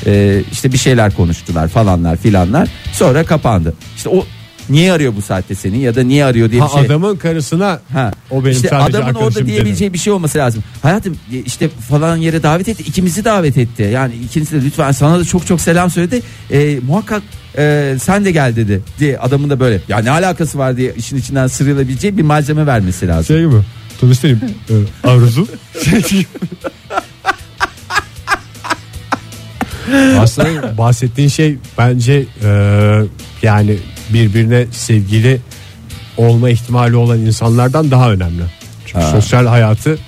e, 0.07 0.43
işte 0.53 0.73
bir 0.73 0.79
şeyler 0.79 1.15
konuştular 1.15 1.69
falanlar 1.69 2.17
filanlar 2.17 2.69
sonra 2.93 3.25
kapandı. 3.25 3.75
İşte 3.97 4.09
o 4.09 4.27
niye 4.71 4.93
arıyor 4.93 5.13
bu 5.17 5.23
saatte 5.23 5.55
seni 5.55 5.79
ya 5.81 5.95
da 5.95 6.03
niye 6.03 6.25
arıyor 6.25 6.51
diye 6.51 6.61
Ha, 6.61 6.67
bir 6.69 6.73
şey. 6.73 6.81
adamın 6.87 7.17
karısına 7.17 7.81
Ha. 7.93 8.11
o 8.31 8.41
benim 8.45 8.57
işte 8.57 8.69
sadece 8.69 8.99
adamın 8.99 9.15
orada 9.15 9.47
diyebileceği 9.47 9.93
bir 9.93 9.99
şey 9.99 10.13
olması 10.13 10.39
lazım. 10.39 10.63
Hayatım 10.83 11.17
e, 11.33 11.37
işte 11.39 11.69
falan 11.69 12.17
yere 12.17 12.43
davet 12.43 12.69
etti. 12.69 12.83
ikimizi 12.83 13.25
davet 13.25 13.59
etti. 13.59 13.83
Yani 13.93 14.15
ikinizi 14.15 14.61
de 14.63 14.65
lütfen 14.65 14.93
sana 14.93 15.19
da 15.19 15.25
çok 15.25 15.47
çok 15.47 15.61
selam 15.61 15.91
söyledi. 15.91 16.23
E, 16.51 16.79
muhakkak 16.87 17.23
e, 17.59 17.97
sen 18.03 18.25
de 18.25 18.31
gel 18.31 18.57
dedi 18.57 18.83
diye 18.99 19.19
adamın 19.19 19.51
da 19.51 19.61
böyle 19.61 19.81
ya 19.89 19.99
ne 19.99 20.11
alakası 20.11 20.59
var 20.59 20.77
diye 20.77 20.95
işin 20.97 21.17
içinden 21.17 21.47
sıyrılabileceği 21.47 22.17
bir 22.19 22.23
malzeme 22.23 22.67
vermesi 22.67 23.09
lazım. 23.09 23.37
Şey 23.37 23.47
gibi. 23.47 23.57
Turistlerim. 24.01 24.41
e, 24.71 25.09
arzu. 25.09 25.47
Şey 25.85 26.03
gibi. 26.03 26.27
Aslında 30.19 30.79
bahsettiğin 30.79 31.29
şey 31.29 31.57
bence 31.79 32.25
e, 32.45 32.49
yani 33.43 33.77
birbirine 34.13 34.67
sevgili 34.73 35.41
olma 36.17 36.51
ihtimali 36.51 36.97
olan 36.97 37.19
insanlardan 37.19 37.91
daha 37.91 38.13
önemli. 38.13 38.43
Çünkü 38.87 39.05
Ha. 39.05 39.11
sosyal 39.11 39.47
hayatı 39.47 39.99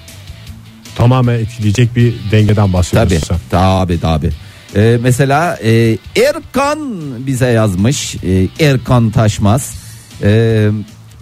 tamamen 0.97 1.39
etkileyecek 1.39 1.97
bir 1.97 2.15
dengeden 2.31 2.73
bahsediyorsun 2.73 3.19
Tabii 3.19 3.39
sen. 3.39 3.39
tabii 3.51 4.01
tabii. 4.01 4.31
Ee, 4.77 4.99
mesela 5.03 5.57
e, 5.65 5.99
Erkan 6.17 6.79
bize 7.27 7.47
yazmış. 7.47 8.17
E, 8.25 8.49
Erkan 8.61 9.11
Taşmaz. 9.11 9.75
E, 10.23 10.69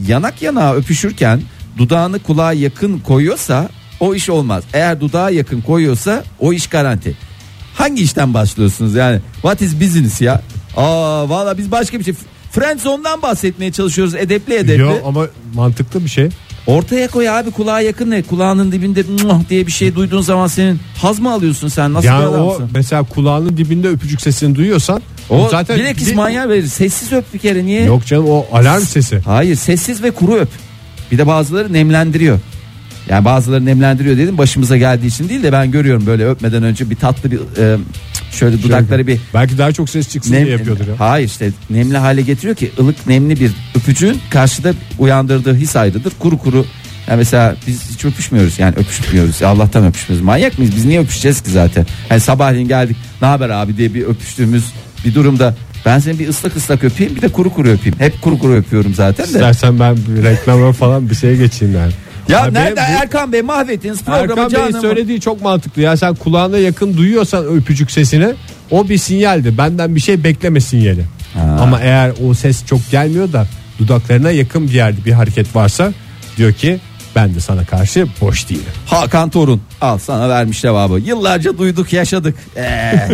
yanak 0.07 0.43
yanağa 0.43 0.75
öpüşürken 0.75 1.43
dudağını 1.79 2.19
kulağa 2.19 2.53
yakın 2.53 2.99
koyuyorsa 2.99 3.69
o 4.01 4.15
iş 4.15 4.31
olmaz. 4.31 4.65
Eğer 4.73 5.01
dudağa 5.01 5.31
yakın 5.31 5.61
koyuyorsa 5.61 6.25
o 6.41 6.53
iş 6.53 6.67
garanti. 6.67 7.17
Hangi 7.75 8.03
işten 8.03 8.35
başlıyorsunuz 8.35 8.95
yani? 8.95 9.21
What 9.35 9.61
is 9.63 9.81
business 9.81 10.21
ya? 10.21 10.43
Aa 10.77 11.29
valla 11.29 11.59
biz 11.59 11.71
başka 11.71 11.99
bir 11.99 12.05
şey. 12.05 12.15
Friendzone'dan 12.55 13.23
bahsetmeye 13.23 13.73
çalışıyoruz 13.73 14.15
edepli 14.15 14.55
edepli. 14.55 14.83
Yo, 14.83 14.93
ama 15.07 15.27
mantıklı 15.55 16.05
bir 16.05 16.09
şey. 16.11 16.29
Ortaya 16.67 17.09
koy 17.09 17.29
abi 17.29 17.51
kulağa 17.51 17.81
yakın 17.81 18.11
ne? 18.11 18.23
Kulağının 18.23 18.73
dibinde 18.73 19.03
"Muah" 19.23 19.49
diye 19.51 19.67
bir 19.67 19.73
şey 19.73 19.95
duyduğun 19.95 20.21
zaman 20.21 20.47
senin 20.47 20.81
haz 21.03 21.19
mı 21.21 21.33
alıyorsun 21.33 21.69
sen? 21.69 21.93
Nasıl 21.95 22.07
yani 22.07 22.25
bir 22.33 22.39
o 22.39 22.59
mesela 22.75 23.03
kulağının 23.03 23.57
dibinde 23.57 23.89
öpücük 23.89 24.21
sesini 24.21 24.55
duyuyorsan 24.55 25.03
O 25.31 25.49
zaten 25.51 25.79
bilakis 25.79 26.11
bir- 26.11 26.15
manyak 26.15 26.49
verir. 26.49 26.67
Sessiz 26.67 27.13
öp 27.13 27.35
bir 27.35 27.39
kere 27.39 27.65
niye? 27.65 27.85
Yok 27.85 28.07
canım 28.07 28.27
o 28.29 28.47
alarm 28.53 28.83
sesi. 28.83 29.19
Hayır 29.19 29.55
sessiz 29.57 30.03
ve 30.03 30.11
kuru 30.11 30.35
öp. 30.35 30.49
Bir 31.13 31.19
de 31.19 31.27
bazıları 31.27 31.73
nemlendiriyor. 31.73 32.39
Yani 33.09 33.25
bazıları 33.25 33.67
nemlendiriyor 33.67 34.17
dedim 34.17 34.39
başımıza 34.39 34.77
geldiği 34.77 35.07
için 35.07 35.29
değil 35.29 35.43
de 35.43 35.53
ben 35.53 35.71
görüyorum 35.71 36.07
böyle 36.07 36.27
öpmeden 36.29 36.63
önce 36.63 36.91
bir 36.91 36.97
tatlı 36.97 37.31
bir 37.31 37.39
e, 37.59 37.77
şöyle 38.35 38.63
dudakları 38.63 39.07
bir 39.07 39.21
Belki 39.35 39.59
daha 39.59 39.73
çok 39.73 39.91
ses 39.91 40.09
çıksın 40.09 40.33
diye 40.33 40.47
yapıyordur 40.47 40.87
ya. 40.87 40.95
Hayır 40.99 41.27
işte 41.27 41.51
nemli 41.71 41.99
hale 41.99 42.23
getiriyor 42.23 42.57
ki 42.57 42.71
ılık 42.79 43.07
nemli 43.07 43.41
bir 43.41 43.51
öpücüğün 43.75 44.21
karşıda 44.31 44.75
uyandırdığı 44.99 45.55
his 45.55 45.77
ayrıdır. 45.77 46.13
Kuru 46.19 46.39
kuru 46.39 46.67
yani 47.09 47.17
mesela 47.17 47.57
biz 47.67 47.91
hiç 47.91 48.05
öpüşmüyoruz 48.05 48.59
yani 48.59 48.75
öpüşmüyoruz. 48.77 49.41
Ya 49.41 49.49
Allah'tan 49.49 49.87
öpüşmüyoruz. 49.87 50.25
Manyak 50.25 50.59
mıyız? 50.59 50.77
Biz 50.77 50.85
niye 50.85 51.01
öpüşeceğiz 51.01 51.41
ki 51.41 51.51
zaten? 51.51 51.87
Yani 52.11 52.21
sabahleyin 52.21 52.69
geldik. 52.69 52.97
Ne 53.23 53.27
haber 53.27 53.49
abi 53.49 53.77
diye 53.77 53.95
bir 53.95 54.03
öpüştüğümüz 54.03 54.65
bir 55.05 55.15
durumda 55.15 55.55
ben 55.87 55.99
seni 55.99 56.19
bir 56.19 56.29
ıslak 56.29 56.57
ıslak 56.57 56.85
öpeyim 56.85 57.17
bir 57.17 57.23
de 57.23 57.29
kuru 57.29 57.51
kuru 57.51 57.69
öpeyim. 57.69 57.99
Hep 57.99 58.23
kuru 58.23 58.39
kuru 58.39 58.53
öpüyorum 58.53 58.95
zaten 58.95 59.27
de. 59.27 59.31
İstersen 59.31 59.81
ben 59.81 59.97
bir 59.97 60.23
reklama 60.23 60.73
falan 60.73 61.11
bir 61.11 61.15
şeye 61.15 61.37
geçeyim 61.37 61.75
yani. 61.75 61.93
Ya 62.29 62.43
Abi 62.43 62.55
nerede 62.55 62.77
bu- 62.77 63.03
Erkan 63.03 63.33
Bey 63.33 63.43
mahvettiniz 63.43 64.03
programı 64.03 64.23
Erkan 64.41 64.53
Bey'in 64.53 64.71
canım. 64.73 64.81
söylediği 64.81 65.21
çok 65.21 65.43
mantıklı 65.43 65.83
ya 65.83 65.97
sen 65.97 66.15
kulağına 66.15 66.59
yakın 66.59 66.97
duyuyorsan 66.97 67.45
öpücük 67.47 67.91
sesini 67.91 68.35
o 68.71 68.89
bir 68.89 68.99
sinyaldi 68.99 69.59
benden 69.59 69.95
bir 69.95 70.01
şey 70.01 70.25
bekleme 70.25 70.61
sinyali. 70.61 71.05
Ama 71.61 71.81
eğer 71.81 72.13
o 72.29 72.35
ses 72.35 72.67
çok 72.67 72.91
gelmiyor 72.91 73.33
da 73.33 73.47
dudaklarına 73.79 74.31
yakın 74.31 74.67
bir 74.69 74.73
yerde 74.73 75.05
bir 75.05 75.13
hareket 75.13 75.57
varsa 75.57 75.93
diyor 76.37 76.53
ki 76.53 76.79
ben 77.17 77.35
de 77.35 77.41
sana 77.41 77.65
karşı 77.65 78.07
boş 78.21 78.49
değilim. 78.51 78.63
Hakan 78.87 79.31
Torun 79.31 79.61
al 79.81 79.99
sana 79.99 80.29
vermiş 80.29 80.61
cevabı. 80.61 80.99
Yıllarca 80.99 81.59
duyduk 81.59 81.93
yaşadık. 81.93 82.35
Ee, 82.57 83.09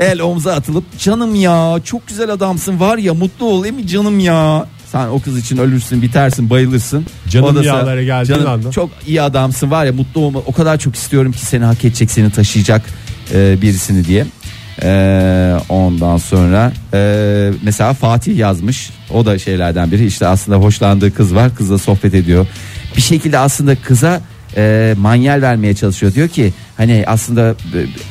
el 0.00 0.20
omza 0.20 0.54
atılıp 0.54 0.98
canım 0.98 1.34
ya 1.34 1.76
çok 1.84 2.08
güzel 2.08 2.30
adamsın 2.30 2.80
var 2.80 2.98
ya 2.98 3.14
mutlu 3.14 3.46
ol 3.46 3.62
değil 3.64 3.74
mi 3.74 3.86
canım 3.86 4.20
ya. 4.20 4.66
Sen 4.92 5.08
o 5.08 5.20
kız 5.20 5.38
için 5.38 5.56
ölürsün 5.56 6.02
bitersin 6.02 6.50
bayılırsın. 6.50 7.06
Canım 7.28 7.46
O 7.46 7.54
da 7.54 7.64
sana- 7.64 7.66
yağlara 7.78 8.02
geldiğin 8.02 8.38
canım, 8.38 8.52
anda. 8.52 8.70
Çok 8.70 8.90
iyi 9.06 9.22
adamsın 9.22 9.70
var 9.70 9.84
ya 9.84 9.92
mutlu 9.92 10.20
olma 10.20 10.38
o 10.38 10.52
kadar 10.52 10.78
çok 10.78 10.96
istiyorum 10.96 11.32
ki 11.32 11.46
seni 11.46 11.64
hak 11.64 11.84
edecek 11.84 12.10
seni 12.10 12.30
taşıyacak 12.30 12.82
e, 13.34 13.62
birisini 13.62 14.04
diye. 14.04 14.26
Ee, 14.82 15.54
ondan 15.68 16.16
sonra 16.16 16.72
e, 16.94 17.50
mesela 17.62 17.94
Fatih 17.94 18.36
yazmış 18.36 18.90
o 19.10 19.26
da 19.26 19.38
şeylerden 19.38 19.90
biri 19.90 20.06
işte 20.06 20.26
aslında 20.26 20.58
hoşlandığı 20.58 21.14
kız 21.14 21.34
var 21.34 21.54
kızla 21.54 21.78
sohbet 21.78 22.14
ediyor 22.14 22.46
bir 22.96 23.02
şekilde 23.02 23.38
aslında 23.38 23.76
kıza 23.76 24.20
e, 24.56 24.94
manyel 24.98 25.42
vermeye 25.42 25.74
çalışıyor 25.74 26.14
diyor 26.14 26.28
ki 26.28 26.52
hani 26.76 27.04
aslında 27.06 27.50
e, 27.50 27.54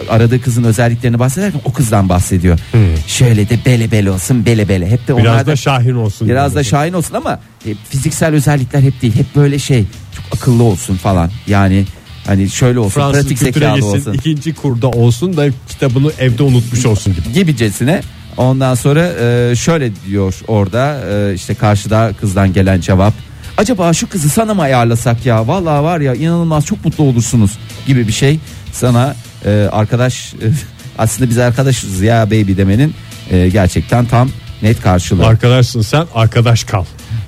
aradığı 0.10 0.42
kızın 0.42 0.64
özelliklerini 0.64 1.20
bahsederken 1.20 1.62
o 1.66 1.74
kızdan 1.74 2.10
bahsediyor 2.10 2.60
şöyle 3.08 3.50
de 3.50 3.60
bele 3.66 3.92
bele 3.92 4.12
olsun 4.12 4.46
bele 4.46 4.70
bele 4.70 4.90
hep 4.90 5.08
de 5.08 5.18
Biraz 5.18 5.48
da 5.48 5.56
şahin 5.56 5.96
olsun. 5.96 6.30
Biraz 6.30 6.56
da 6.56 6.64
şahin 6.64 6.94
olsun 6.94 7.16
ama 7.16 7.40
e, 7.66 7.70
fiziksel 7.90 8.34
özellikler 8.34 8.82
hep 8.82 9.02
değil. 9.02 9.16
Hep 9.16 9.36
böyle 9.36 9.60
şey 9.60 9.86
çok 10.16 10.40
akıllı 10.40 10.64
olsun 10.64 10.96
falan. 10.96 11.32
Yani 11.48 11.86
hani 12.28 12.50
şöyle 12.50 12.80
olsun 12.80 13.02
Fransız 13.02 13.22
pratik 13.22 13.40
zekalı 13.40 13.76
gitsin 13.76 13.90
olsun 13.90 14.14
ikinci 14.14 14.56
kurda 14.56 14.90
olsun 14.90 15.38
da 15.38 15.48
kitabını 15.70 16.12
evde 16.20 16.44
unutmuş 16.44 16.86
olsun 16.86 17.14
gibi. 17.14 17.34
gibicesine. 17.34 18.02
Ondan 18.38 18.76
sonra 18.76 19.08
e, 19.22 19.56
şöyle 19.56 19.92
diyor 20.08 20.40
orada 20.48 21.00
e, 21.10 21.34
işte 21.34 21.56
karşıda 21.56 22.12
kızdan 22.20 22.54
gelen 22.54 22.82
cevap. 22.82 23.14
Acaba 23.58 23.94
şu 23.94 24.10
kızı 24.10 24.30
sana 24.30 24.54
mı 24.54 24.62
ayarlasak 24.62 25.26
ya? 25.26 25.48
Vallahi 25.48 25.84
var 25.84 26.00
ya 26.00 26.16
inanılmaz 26.16 26.66
çok 26.66 26.86
mutlu 26.86 27.04
olursunuz 27.04 27.58
gibi 27.88 28.08
bir 28.08 28.14
şey. 28.14 28.40
Sana 28.72 29.16
e, 29.46 29.70
arkadaş 29.72 30.34
e, 30.34 30.38
aslında 30.98 31.30
biz 31.30 31.38
arkadaşız 31.38 32.02
ya 32.02 32.26
baby 32.28 32.58
demenin 32.58 32.94
e, 33.32 33.50
gerçekten 33.50 34.06
tam 34.06 34.30
net 34.62 34.82
karşılığı. 34.82 35.26
Arkadaşsın 35.26 35.82
sen 35.82 36.06
arkadaş 36.16 36.64
kal. 36.64 36.86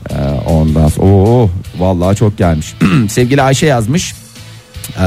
Ee, 0.09 0.15
ondan 0.45 0.87
sonra 0.87 1.07
oo, 1.07 1.49
vallahi 1.77 2.15
çok 2.15 2.37
gelmiş. 2.37 2.73
Sevgili 3.09 3.41
Ayşe 3.41 3.65
yazmış. 3.65 4.13
Ee, 4.97 5.03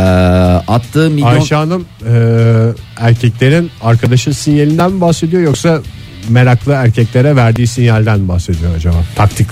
attığı 0.68 1.10
milyon 1.10 1.28
Ayşe 1.28 1.54
Hanım 1.54 1.86
e, 2.06 2.12
erkeklerin 2.96 3.70
arkadaşı 3.82 4.34
sinyalinden 4.34 4.92
mi 4.92 5.00
bahsediyor 5.00 5.42
yoksa 5.42 5.80
meraklı 6.28 6.72
erkeklere 6.72 7.36
verdiği 7.36 7.66
sinyalden 7.66 8.20
mi 8.20 8.28
bahsediyor 8.28 8.74
acaba? 8.76 8.96
Taktik 9.16 9.46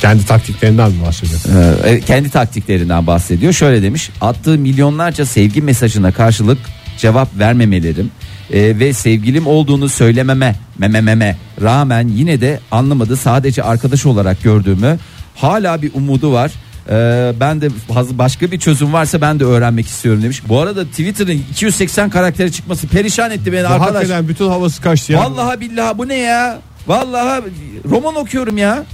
kendi 0.00 0.26
taktiklerinden 0.26 0.92
mi 0.92 1.02
bahsediyor? 1.06 1.84
e, 1.84 2.00
kendi 2.00 2.30
taktiklerinden 2.30 3.06
bahsediyor. 3.06 3.52
Şöyle 3.52 3.82
demiş. 3.82 4.10
Attığı 4.20 4.58
milyonlarca 4.58 5.26
sevgi 5.26 5.62
mesajına 5.62 6.12
karşılık 6.12 6.58
cevap 6.98 7.38
vermemelerim 7.38 8.10
e, 8.52 8.78
ve 8.78 8.92
sevgilim 8.92 9.46
olduğunu 9.46 9.88
söylememe 9.88 10.56
memememe 10.78 11.36
rağmen 11.62 12.08
yine 12.08 12.40
de 12.40 12.60
anlamadı 12.70 13.16
sadece 13.16 13.62
arkadaş 13.62 14.06
olarak 14.06 14.42
gördüğümü 14.42 14.98
hala 15.34 15.82
bir 15.82 15.90
umudu 15.94 16.32
var. 16.32 16.50
Ee, 16.90 17.32
ben 17.40 17.60
de 17.60 17.68
başka 18.10 18.50
bir 18.50 18.58
çözüm 18.58 18.92
varsa 18.92 19.20
ben 19.20 19.40
de 19.40 19.44
öğrenmek 19.44 19.86
istiyorum 19.86 20.22
demiş. 20.22 20.42
Bu 20.48 20.60
arada 20.60 20.84
Twitter'ın 20.84 21.42
280 21.50 22.10
karaktere 22.10 22.52
çıkması 22.52 22.86
perişan 22.88 23.30
etti 23.30 23.52
beni 23.52 23.66
arkadaş. 23.66 23.94
Hakikaten 23.94 24.28
bütün 24.28 24.48
havası 24.48 24.82
kaçtı 24.82 25.12
ya. 25.12 25.20
Vallahi 25.20 25.60
billahi 25.60 25.98
bu 25.98 26.08
ne 26.08 26.16
ya? 26.16 26.58
Vallahi 26.86 27.42
roman 27.90 28.14
okuyorum 28.14 28.58
ya. 28.58 28.84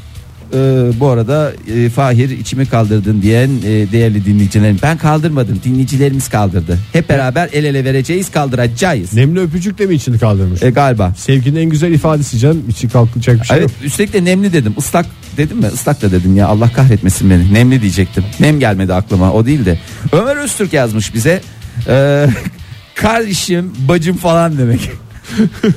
Ee, 0.55 0.91
bu 1.01 1.09
arada 1.09 1.53
e, 1.75 1.89
Fahir 1.89 2.31
içimi 2.31 2.67
kaldırdın 2.67 3.23
diyen 3.23 3.51
e, 3.65 3.93
değerli 3.93 4.25
dinleyicilerim. 4.25 4.79
Ben 4.83 4.99
kaldırmadım 4.99 5.61
dinleyicilerimiz 5.65 6.29
kaldırdı. 6.29 6.79
Hep 6.93 7.09
beraber 7.09 7.49
el 7.53 7.65
ele 7.65 7.85
vereceğiz 7.85 8.31
kaldıracağız. 8.31 9.15
Nemli 9.15 9.41
öpücükle 9.41 9.87
mi 9.87 9.95
içini 9.95 10.19
kaldırmış? 10.19 10.63
E, 10.63 10.71
galiba. 10.71 11.15
Sevginin 11.17 11.61
en 11.61 11.71
güzel 11.71 11.93
ifadesi 11.93 12.39
canım. 12.39 12.65
İçi 12.69 12.89
kalkacak 12.89 13.41
bir 13.41 13.47
şey 13.47 13.57
Evet 13.57 13.71
yok. 13.71 13.79
üstelik 13.85 14.13
de 14.13 14.25
nemli 14.25 14.53
dedim 14.53 14.75
ıslak 14.79 15.07
dedim 15.37 15.59
mi 15.59 15.67
ıslak 15.67 16.03
da 16.03 16.13
dedim 16.13 16.37
ya 16.37 16.47
Allah 16.47 16.73
kahretmesin 16.73 17.31
beni 17.31 17.55
nemli 17.55 17.83
diyecektim 17.83 18.25
nem 18.41 18.61
gelmedi 18.61 18.95
aklıma 18.95 19.33
o 19.33 19.47
değil 19.47 19.65
de 19.67 19.79
Ömer 20.13 20.37
Öztürk 20.37 20.73
yazmış 20.73 21.15
bize 21.15 21.41
Ee, 21.89 22.27
kardeşim 22.95 23.73
bacım 23.89 24.17
falan 24.17 24.59
demek 24.59 24.91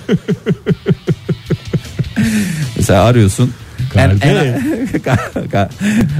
mesela 2.77 3.03
arıyorsun 3.03 3.51
en, 3.95 4.09
en, 4.21 4.61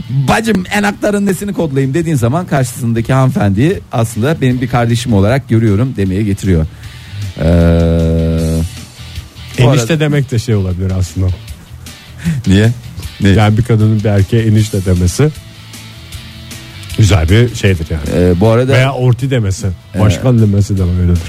bacım 0.28 0.64
enakların 0.72 1.26
nesini 1.26 1.54
kodlayayım 1.54 1.94
dediğin 1.94 2.16
zaman 2.16 2.46
karşısındaki 2.48 3.14
hanımefendiyi 3.14 3.80
aslında 3.92 4.42
benim 4.42 4.62
bir 4.62 4.68
kardeşim 4.68 5.14
olarak 5.14 5.50
görüyorum 5.50 5.94
demeye 5.98 6.24
getiriyor. 6.24 6.66
Ee, 7.38 7.44
bu 9.60 9.62
Enişte 9.62 9.94
arada- 9.94 10.00
demek 10.00 10.32
de 10.32 10.40
şey 10.40 10.56
olabilir 10.56 10.92
aslında. 11.00 11.28
niye? 12.48 12.72
Ne? 13.22 13.30
Yani 13.30 13.58
bir 13.58 13.64
kadının 13.64 14.00
bir 14.00 14.06
erkeğe 14.10 14.44
enişte 14.44 14.86
demesi 14.86 15.30
güzel 16.98 17.30
bir 17.30 17.56
şeydir 17.56 17.88
yani. 17.90 18.04
Ee, 18.16 18.40
bu 18.40 18.50
arada 18.50 18.74
Veya 18.74 18.94
orti 18.94 19.32
demesi. 19.32 19.68
Başkan 20.00 20.40
demesi 20.42 20.78
de 20.78 20.82
öyledir. 20.84 21.20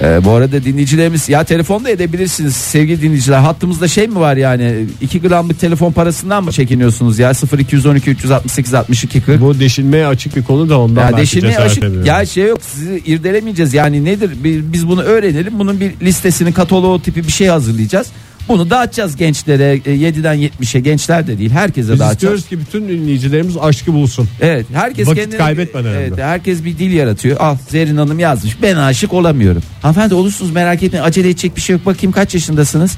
E, 0.00 0.24
bu 0.24 0.30
arada 0.30 0.64
dinleyicilerimiz 0.64 1.28
ya 1.28 1.44
telefonda 1.44 1.90
edebilirsiniz 1.90 2.56
sevgili 2.56 3.02
dinleyiciler. 3.02 3.38
Hattımızda 3.38 3.88
şey 3.88 4.06
mi 4.08 4.20
var 4.20 4.36
yani 4.36 4.86
2 5.00 5.20
gramlık 5.20 5.60
telefon 5.60 5.92
parasından 5.92 6.44
mı 6.44 6.52
çekiniyorsunuz 6.52 7.18
ya 7.18 7.32
0212 7.58 8.10
368 8.10 8.74
62 8.74 9.20
40. 9.20 9.40
Bu 9.40 9.60
deşilmeye 9.60 10.06
açık 10.06 10.36
bir 10.36 10.44
konu 10.44 10.68
da 10.68 10.80
ondan 10.80 11.10
ya 11.10 11.16
deşilmeye 11.16 11.54
ediyorum. 11.54 12.04
ya 12.04 12.26
şey 12.26 12.46
yok 12.46 12.58
sizi 12.62 13.02
irdelemeyeceğiz 13.06 13.74
yani 13.74 14.04
nedir 14.04 14.30
Bi- 14.44 14.72
biz 14.72 14.88
bunu 14.88 15.02
öğrenelim 15.02 15.58
bunun 15.58 15.80
bir 15.80 15.92
listesini 16.02 16.52
kataloğu 16.52 17.02
tipi 17.02 17.26
bir 17.26 17.32
şey 17.32 17.46
hazırlayacağız. 17.48 18.06
Bunu 18.48 18.70
dağıtacağız 18.70 19.16
gençlere 19.16 19.80
e, 19.86 19.90
7'den 19.90 20.36
70'e 20.36 20.80
gençler 20.80 21.26
de 21.26 21.38
değil 21.38 21.50
herkese 21.50 21.92
Biz 21.92 22.00
dağıtacağız. 22.00 22.14
istiyoruz 22.14 22.48
ki 22.48 22.60
bütün 22.60 22.88
dinleyicilerimiz 22.88 23.56
aşkı 23.56 23.92
bulsun. 23.92 24.28
Evet 24.40 24.66
herkes 24.72 25.08
Vakit 25.08 25.22
kendine 25.22 25.38
kaybetmeden 25.38 25.92
evet, 25.92 26.18
herkes 26.18 26.64
bir 26.64 26.78
dil 26.78 26.92
yaratıyor. 26.92 27.40
Al 27.40 27.56
Zerrin 27.68 27.96
Hanım 27.96 28.18
yazmış. 28.18 28.62
Ben 28.62 28.76
aşık 28.76 29.12
olamıyorum. 29.12 29.62
Hanımefendi 29.82 30.14
olursunuz 30.14 30.50
merak 30.52 30.82
etmeyin. 30.82 31.04
Acele 31.04 31.28
edecek 31.28 31.56
bir 31.56 31.60
şey 31.60 31.76
yok. 31.76 31.86
Bakayım 31.86 32.12
kaç 32.12 32.34
yaşındasınız? 32.34 32.96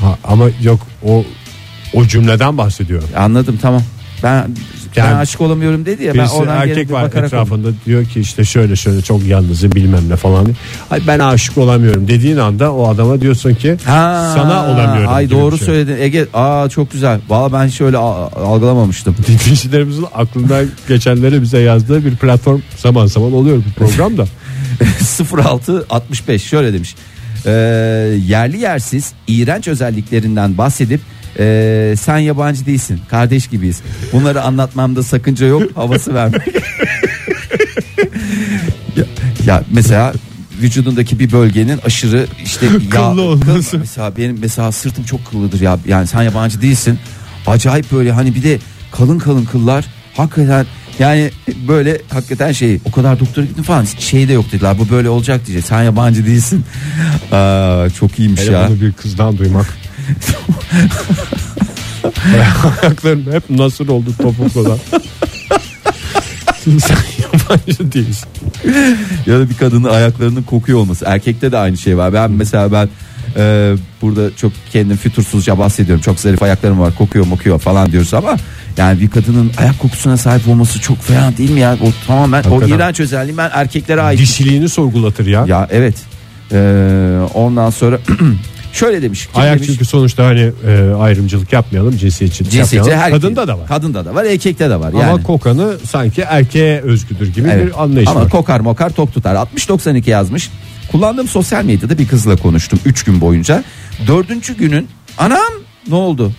Ha, 0.00 0.18
ama 0.24 0.48
yok 0.62 0.86
o 1.06 1.24
O 1.94 2.06
cümleden 2.06 2.58
bahsediyor. 2.58 3.02
Anladım 3.16 3.58
tamam. 3.62 3.82
Ben 4.22 4.50
ben 4.98 5.04
Yani 5.04 5.16
aşık 5.16 5.40
olamıyorum 5.40 5.86
dedi 5.86 6.04
ya 6.04 6.14
ben 6.14 6.26
oradan 6.26 6.56
erkek 6.68 6.92
var 6.92 7.06
etrafında 7.06 7.68
diyor 7.86 8.04
ki 8.04 8.20
işte 8.20 8.44
şöyle 8.44 8.76
şöyle 8.76 9.02
çok 9.02 9.26
yalnızım 9.26 9.72
bilmem 9.72 10.08
ne 10.08 10.16
falan. 10.16 10.46
Ay 10.90 11.00
ben 11.06 11.18
aşık 11.18 11.58
olamıyorum 11.58 12.08
dediğin 12.08 12.36
anda 12.36 12.74
o 12.74 12.88
adama 12.88 13.20
diyorsun 13.20 13.54
ki 13.54 13.76
Ha, 13.84 14.32
sana 14.34 14.66
olamıyorum. 14.66 15.14
Ay 15.14 15.30
doğru 15.30 15.58
şey. 15.58 15.66
söyledin 15.66 15.96
Ege. 16.00 16.26
Aa 16.34 16.68
çok 16.68 16.92
güzel. 16.92 17.20
Valla 17.28 17.52
ben 17.52 17.68
şöyle 17.68 17.96
algılamamıştım. 17.96 19.16
Dinleyicilerimizin 19.26 20.06
aklından 20.14 20.66
geçenleri 20.88 21.42
bize 21.42 21.58
yazdığı 21.58 22.04
bir 22.04 22.16
platform 22.16 22.60
zaman 22.76 23.06
zaman 23.06 23.32
oluyor 23.32 23.56
bu 23.56 23.84
programda. 23.84 24.24
06 25.38 25.86
65 25.90 26.42
şöyle 26.42 26.72
demiş. 26.72 26.94
Ee, 27.46 27.50
yerli 28.26 28.58
yersiz 28.58 29.12
iğrenç 29.26 29.68
özelliklerinden 29.68 30.58
bahsedip 30.58 31.00
ee, 31.38 31.94
sen 32.00 32.18
yabancı 32.18 32.66
değilsin 32.66 33.00
kardeş 33.10 33.46
gibiyiz. 33.46 33.80
Bunları 34.12 34.42
anlatmamda 34.42 35.02
sakınca 35.02 35.46
yok 35.46 35.62
havası 35.76 36.14
vermek. 36.14 36.42
ya, 38.96 39.04
ya 39.46 39.62
mesela 39.72 40.12
vücudundaki 40.62 41.18
bir 41.18 41.32
bölgenin 41.32 41.78
aşırı 41.86 42.26
işte 42.44 42.66
yağ- 42.84 42.90
Kıllı 42.90 43.22
olması. 43.22 43.76
kıl- 43.76 43.78
mesela 43.78 44.16
benim 44.16 44.38
mesela 44.40 44.72
sırtım 44.72 45.04
çok 45.04 45.30
kıllıdır 45.30 45.60
ya 45.60 45.78
yani 45.86 46.06
sen 46.06 46.22
yabancı 46.22 46.62
değilsin. 46.62 46.98
Acayip 47.46 47.92
böyle 47.92 48.12
hani 48.12 48.34
bir 48.34 48.42
de 48.42 48.58
kalın 48.92 49.18
kalın 49.18 49.44
kıllar 49.44 49.84
hakikaten 50.16 50.66
yani 50.98 51.30
böyle 51.68 51.98
hakikaten 52.10 52.52
şey 52.52 52.78
o 52.84 52.90
kadar 52.90 53.20
doktora 53.20 53.46
gittim 53.46 53.64
falan 53.64 53.84
şey 53.84 54.28
de 54.28 54.32
yok 54.32 54.52
dediler 54.52 54.78
bu 54.78 54.90
böyle 54.90 55.08
olacak 55.08 55.46
diyecek 55.46 55.66
sen 55.68 55.82
yabancı 55.82 56.26
değilsin. 56.26 56.64
Aa, 57.32 57.86
çok 57.98 58.18
iyiymiş 58.18 58.40
Hele 58.40 58.50
ya. 58.52 58.68
bunu 58.68 58.80
bir 58.80 58.92
kızdan 58.92 59.38
duymak. 59.38 59.66
Ayaklarım 62.82 63.32
hep 63.32 63.50
nasıl 63.50 63.88
oldu 63.88 64.10
topukludan. 64.22 64.78
Sen 66.64 66.96
yabancı 67.22 67.92
değilsin. 67.92 68.28
ya 69.26 69.38
da 69.38 69.50
bir 69.50 69.54
kadının 69.54 69.88
ayaklarının 69.88 70.42
kokuyor 70.42 70.78
olması. 70.78 71.04
Erkekte 71.08 71.52
de 71.52 71.58
aynı 71.58 71.76
şey 71.76 71.96
var. 71.98 72.12
Ben 72.12 72.30
mesela 72.30 72.72
ben 72.72 72.88
e, 73.36 73.74
burada 74.02 74.36
çok 74.36 74.52
kendim 74.72 74.96
fütursuzca 74.96 75.58
bahsediyorum. 75.58 76.02
Çok 76.02 76.20
zarif 76.20 76.42
ayaklarım 76.42 76.80
var. 76.80 76.94
Kokuyor 76.94 77.26
mokuyor 77.26 77.58
falan 77.58 77.92
diyoruz 77.92 78.14
ama 78.14 78.36
yani 78.76 79.00
bir 79.00 79.10
kadının 79.10 79.50
ayak 79.58 79.78
kokusuna 79.78 80.16
sahip 80.16 80.48
olması 80.48 80.80
çok 80.80 81.02
fena 81.02 81.36
değil 81.36 81.50
mi 81.50 81.60
ya? 81.60 81.76
O 81.82 82.06
tamamen 82.06 82.42
o 82.42 82.50
Hakikaten. 82.50 82.74
iğrenç 82.74 83.00
özelliği 83.00 83.36
ben 83.36 83.50
erkeklere 83.52 84.02
ait. 84.02 84.20
Dişiliğini 84.20 84.68
sorgulatır 84.68 85.26
ya. 85.26 85.44
Ya 85.48 85.68
evet. 85.70 85.94
E, 86.52 86.58
ondan 87.34 87.70
sonra 87.70 87.98
şöyle 88.72 89.02
demiş. 89.02 89.28
Kim 89.32 89.42
Ayak 89.42 89.56
demiş? 89.56 89.66
çünkü 89.70 89.84
sonuçta 89.84 90.24
hani 90.26 90.52
e, 90.66 90.92
ayrımcılık 91.00 91.52
yapmayalım 91.52 91.96
cinsiyetçilik 91.96 92.50
Cinsiyetçi 92.52 92.76
yapmayalım. 92.90 93.02
her 93.04 93.10
Kadında 93.20 93.48
da 93.48 93.58
var. 93.58 93.66
Kadında 93.66 94.04
da 94.04 94.14
var, 94.14 94.24
erkekte 94.24 94.70
de 94.70 94.80
var. 94.80 94.88
Ama 94.92 95.02
yani. 95.02 95.22
kokanı 95.22 95.76
sanki 95.84 96.20
erkeğe 96.20 96.80
özgüdür 96.80 97.32
gibi 97.34 97.48
Evet. 97.52 97.66
bir 97.66 97.82
anlayış 97.82 98.08
Ama 98.10 98.20
var. 98.20 98.28
kokar 98.30 98.60
mokar 98.60 98.90
tok 98.90 99.14
tutar. 99.14 99.34
60-92 99.34 100.10
yazmış. 100.10 100.50
Kullandığım 100.92 101.28
sosyal 101.28 101.64
medyada 101.64 101.98
bir 101.98 102.08
kızla 102.08 102.36
konuştum 102.36 102.78
3 102.84 103.02
gün 103.04 103.20
boyunca. 103.20 103.64
Dördüncü 104.06 104.56
günün 104.56 104.88
anam 105.18 105.52
ne 105.88 105.94
oldu? 105.94 106.32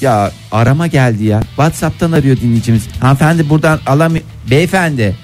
Ya 0.00 0.32
arama 0.52 0.86
geldi 0.86 1.24
ya. 1.24 1.40
Whatsapp'tan 1.40 2.12
arıyor 2.12 2.36
dinleyicimiz. 2.36 2.82
Hanımefendi 3.00 3.48
buradan 3.50 3.80
alamıyor. 3.86 4.24
Beyefendi. 4.50 5.16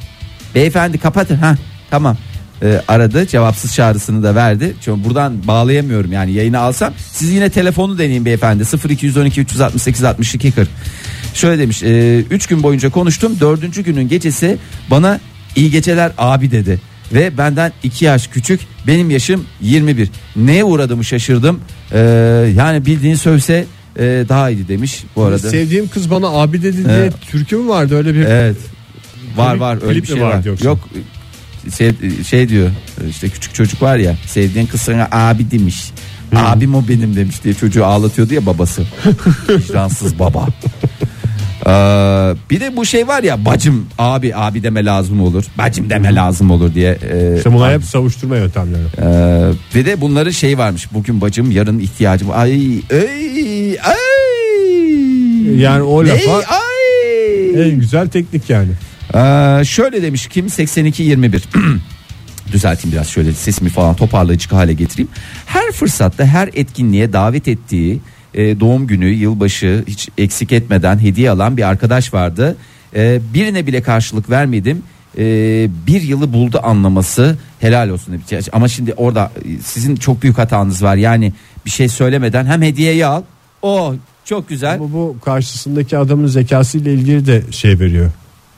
Beyefendi 0.54 0.98
kapatın. 0.98 1.36
Ha 1.36 1.56
tamam. 1.90 2.16
Ee, 2.62 2.80
aradı 2.88 3.26
cevapsız 3.26 3.74
çağrısını 3.74 4.22
da 4.22 4.34
verdi. 4.34 4.74
Çünkü 4.80 5.04
buradan 5.04 5.46
bağlayamıyorum 5.46 6.12
yani 6.12 6.32
yayını 6.32 6.58
alsam. 6.58 6.92
Siz 7.12 7.30
yine 7.30 7.50
telefonu 7.50 7.98
deneyin 7.98 8.24
beyefendi. 8.24 8.64
0212 8.88 9.40
368 9.40 10.04
62 10.04 10.52
40. 10.52 10.68
Şöyle 11.34 11.62
demiş. 11.62 11.82
3 12.30 12.46
gün 12.46 12.62
boyunca 12.62 12.90
konuştum. 12.90 13.36
Dördüncü 13.40 13.82
günün 13.82 14.08
gecesi 14.08 14.58
bana 14.90 15.20
iyi 15.56 15.70
geceler 15.70 16.12
abi 16.18 16.50
dedi. 16.50 16.80
Ve 17.12 17.38
benden 17.38 17.72
2 17.82 18.04
yaş 18.04 18.26
küçük 18.28 18.60
benim 18.86 19.10
yaşım 19.10 19.44
21. 19.60 20.08
Neye 20.36 20.64
uğradığımı 20.64 21.04
şaşırdım. 21.04 21.60
Ee, 21.92 21.98
yani 22.56 22.86
bildiğin 22.86 23.14
sövse 23.14 23.64
e, 23.98 24.24
daha 24.28 24.50
iyiydi 24.50 24.68
demiş 24.68 25.04
bu 25.16 25.22
arada. 25.24 25.38
Sevdiğim 25.50 25.88
kız 25.88 26.10
bana 26.10 26.26
abi 26.28 26.62
dedi 26.62 26.84
diye 26.84 26.96
Evet. 26.96 27.12
türkü 27.30 27.56
mü 27.56 27.68
vardı 27.68 27.96
öyle 27.96 28.14
bir 28.14 28.20
Evet. 28.20 28.56
Var 29.36 29.56
var 29.56 29.78
öyle 29.88 30.02
bir 30.02 30.06
şey 30.06 30.22
var. 30.22 30.44
yoksa? 30.44 30.64
Yok 30.68 30.88
şey, 31.78 31.92
şey 32.28 32.48
diyor 32.48 32.70
işte 33.10 33.28
küçük 33.28 33.54
çocuk 33.54 33.82
var 33.82 33.96
ya 33.96 34.16
sevdiğin 34.26 34.66
kız 34.66 34.80
sana 34.82 35.08
abi 35.12 35.50
demiş. 35.50 35.90
Abim 36.36 36.74
o 36.74 36.88
benim 36.88 37.16
demiş 37.16 37.44
diye 37.44 37.54
çocuğu 37.54 37.84
ağlatıyordu 37.86 38.34
ya 38.34 38.46
babası. 38.46 38.82
Vicdansız 39.48 40.18
baba. 40.18 40.46
Ee, 41.66 41.70
bir 42.50 42.60
de 42.60 42.76
bu 42.76 42.84
şey 42.84 43.08
var 43.08 43.22
ya 43.22 43.44
bacım 43.44 43.86
abi 43.98 44.36
abi 44.36 44.62
deme 44.62 44.84
lazım 44.84 45.20
olur. 45.20 45.44
Bacım 45.58 45.90
deme 45.90 46.14
lazım 46.14 46.50
olur 46.50 46.74
diye. 46.74 46.98
e, 47.12 47.34
İşte 47.36 47.52
bunlar 47.52 47.74
hep 47.74 47.84
savuşturma 47.84 48.36
yöntemleri. 48.36 48.82
ee, 48.98 49.50
ve 49.74 49.86
de 49.86 50.00
bunların 50.00 50.30
şey 50.30 50.58
varmış. 50.58 50.88
Bugün 50.92 51.20
bacım 51.20 51.50
yarın 51.50 51.78
ihtiyacım. 51.78 52.28
Ay 52.30 52.80
ay 52.92 53.78
ay. 53.80 53.96
Yani 55.60 55.82
o 55.82 56.04
lafa 56.06 56.32
ay. 56.36 57.68
en 57.70 57.80
güzel 57.80 58.08
teknik 58.08 58.50
yani. 58.50 58.70
Ee, 59.14 59.64
şöyle 59.64 60.02
demiş 60.02 60.26
kim 60.26 60.50
82 60.50 61.02
21 61.02 61.44
düzelteyim 62.52 62.96
biraz 62.96 63.08
şöyle 63.08 63.32
sesimi 63.32 63.70
falan 63.70 63.96
toparlayıcı 63.96 64.48
hale 64.48 64.72
getireyim. 64.72 65.10
Her 65.46 65.72
fırsatta 65.72 66.24
her 66.24 66.50
etkinliğe 66.54 67.12
davet 67.12 67.48
ettiği 67.48 68.00
e, 68.34 68.60
doğum 68.60 68.86
günü, 68.86 69.06
yılbaşı 69.08 69.84
hiç 69.86 70.08
eksik 70.18 70.52
etmeden 70.52 70.98
hediye 70.98 71.30
alan 71.30 71.56
bir 71.56 71.68
arkadaş 71.68 72.14
vardı. 72.14 72.56
E, 72.96 73.20
birine 73.34 73.66
bile 73.66 73.82
karşılık 73.82 74.30
vermedim. 74.30 74.82
E, 75.18 75.24
bir 75.86 76.02
yılı 76.02 76.32
buldu 76.32 76.60
anlaması 76.62 77.36
helal 77.60 77.88
olsun 77.88 78.22
demiş. 78.30 78.48
Ama 78.52 78.68
şimdi 78.68 78.94
orada 78.94 79.32
e, 79.44 79.62
sizin 79.62 79.96
çok 79.96 80.22
büyük 80.22 80.38
hatanız 80.38 80.82
var. 80.82 80.96
Yani 80.96 81.32
bir 81.66 81.70
şey 81.70 81.88
söylemeden 81.88 82.46
hem 82.46 82.62
hediyeyi 82.62 83.06
al. 83.06 83.22
O 83.62 83.94
çok 84.24 84.48
güzel. 84.48 84.74
Ama 84.74 84.92
bu 84.92 85.16
karşısındaki 85.24 85.98
adamın 85.98 86.26
zekasıyla 86.26 86.92
ilgili 86.92 87.26
de 87.26 87.42
şey 87.50 87.80
veriyor 87.80 88.10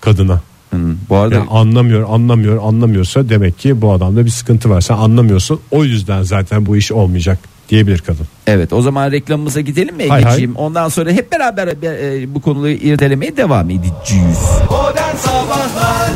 kadına. 0.05 0.41
Hı, 0.71 0.77
bu 1.09 1.17
arada 1.17 1.35
Yani 1.35 1.49
anlamıyor, 1.51 2.07
anlamıyor, 2.11 2.61
anlamıyorsa 2.63 3.29
demek 3.29 3.59
ki 3.59 3.83
bu 3.83 3.93
adamda 3.93 4.25
bir 4.25 4.31
sıkıntı 4.31 4.71
var. 4.71 4.81
Sen 4.81 4.95
anlamıyorsun. 4.95 5.61
O 5.71 5.85
yüzden 5.85 6.23
zaten 6.23 6.67
bu 6.67 6.77
iş 6.77 6.93
olmayacak 6.93 7.39
diyebilir 7.69 7.99
kadın. 7.99 8.27
Evet 8.47 8.73
o 8.73 8.83
zaman 8.83 9.13
reklamımıza 9.13 9.61
gidelim 9.61 9.97
mi 9.97 10.09
Hay 10.09 10.23
hay. 10.23 10.33
Egeciğim? 10.33 10.57
Ondan 10.57 10.89
sonra 10.89 11.11
hep 11.11 11.33
beraber 11.33 11.69
e, 11.69 12.35
bu 12.35 12.41
konuyu 12.41 12.75
irdelemeye 12.75 13.37
devam 13.37 13.71
edeceğiz. 13.71 14.39
Modern 14.71 15.17
Sabahlar 15.17 16.11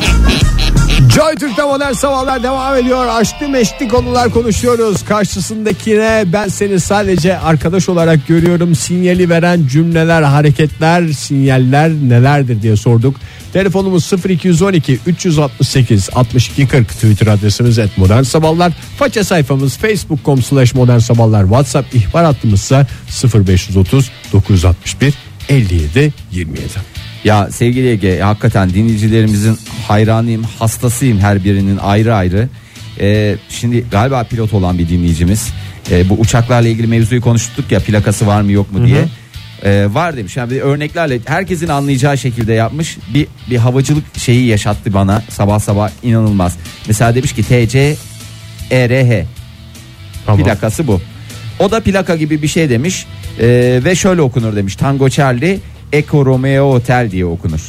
Joy 1.19 1.35
Türk'te 1.35 1.63
modern 1.63 1.93
sabahlar 1.93 2.43
devam 2.43 2.77
ediyor. 2.77 3.07
Aşklı 3.07 3.49
meşkli 3.49 3.89
konular 3.89 4.31
konuşuyoruz. 4.31 5.05
Karşısındakine 5.05 6.25
ben 6.27 6.49
seni 6.49 6.81
sadece 6.81 7.39
arkadaş 7.39 7.89
olarak 7.89 8.27
görüyorum. 8.27 8.75
Sinyali 8.75 9.31
veren 9.31 9.67
cümleler, 9.67 10.23
hareketler, 10.23 11.09
sinyaller 11.09 11.91
nelerdir 11.91 12.63
diye 12.63 12.77
sorduk. 12.77 13.17
Telefonumuz 13.53 14.13
0212 14.29 14.99
368 15.07 16.09
62 16.15 16.69
40 16.69 16.89
Twitter 16.89 17.27
adresimiz 17.27 17.79
et 17.79 17.99
modern 17.99 18.23
sabahlar. 18.23 18.73
Faça 18.99 19.25
sayfamız 19.25 19.77
facebook.com 19.77 20.43
slash 20.43 20.75
modern 20.75 20.99
sabahlar. 20.99 21.43
WhatsApp 21.43 21.95
ihbar 21.95 22.25
hattımızsa 22.25 22.87
0530 23.35 24.11
961 24.33 25.15
57 25.49 26.13
27. 26.33 26.98
Ya 27.29 27.51
sevgili 27.51 27.88
Ege 27.88 28.21
hakikaten 28.21 28.71
dinleyicilerimizin 28.71 29.59
hayranıyım 29.88 30.43
hastasıyım 30.43 31.19
her 31.19 31.45
birinin 31.45 31.77
ayrı 31.77 32.14
ayrı. 32.14 32.49
Ee, 33.01 33.37
şimdi 33.49 33.85
galiba 33.91 34.25
pilot 34.25 34.55
olan 34.55 34.79
bir 34.79 34.88
dinleyicimiz. 34.88 35.49
Ee, 35.91 36.09
bu 36.09 36.14
uçaklarla 36.14 36.69
ilgili 36.69 36.87
mevzuyu 36.87 37.21
konuştuk 37.21 37.73
ya 37.73 37.81
plakası 37.81 38.27
var 38.27 38.41
mı 38.41 38.53
yok 38.53 38.73
mu 38.73 38.87
diye. 38.87 39.05
Ee, 39.64 39.87
var 39.91 40.17
demiş 40.17 40.37
yani 40.37 40.51
bir 40.51 40.61
örneklerle 40.61 41.21
herkesin 41.25 41.69
anlayacağı 41.69 42.19
şekilde 42.19 42.53
yapmış 42.53 42.99
bir 43.14 43.27
bir 43.51 43.57
havacılık 43.57 44.19
şeyi 44.19 44.47
yaşattı 44.47 44.95
bana 44.95 45.23
sabah 45.29 45.59
sabah 45.59 45.91
inanılmaz. 46.03 46.57
Mesela 46.87 47.14
demiş 47.14 47.33
ki 47.33 47.43
TC 47.43 47.97
ERH 48.71 49.25
Tamam. 50.27 50.45
plakası 50.45 50.87
bu. 50.87 51.01
O 51.59 51.71
da 51.71 51.81
plaka 51.81 52.17
gibi 52.17 52.43
bir 52.43 52.49
şey 52.49 52.71
demiş 52.71 53.07
Ee, 53.41 53.81
ve 53.85 53.95
şöyle 53.95 54.23
okunur 54.23 54.57
demiş 54.57 54.77
Tango 54.77 55.09
Charlie 55.09 55.59
Eco 55.92 56.27
Romeo 56.27 56.72
Hotel 56.72 57.11
diye 57.11 57.24
okunur. 57.24 57.61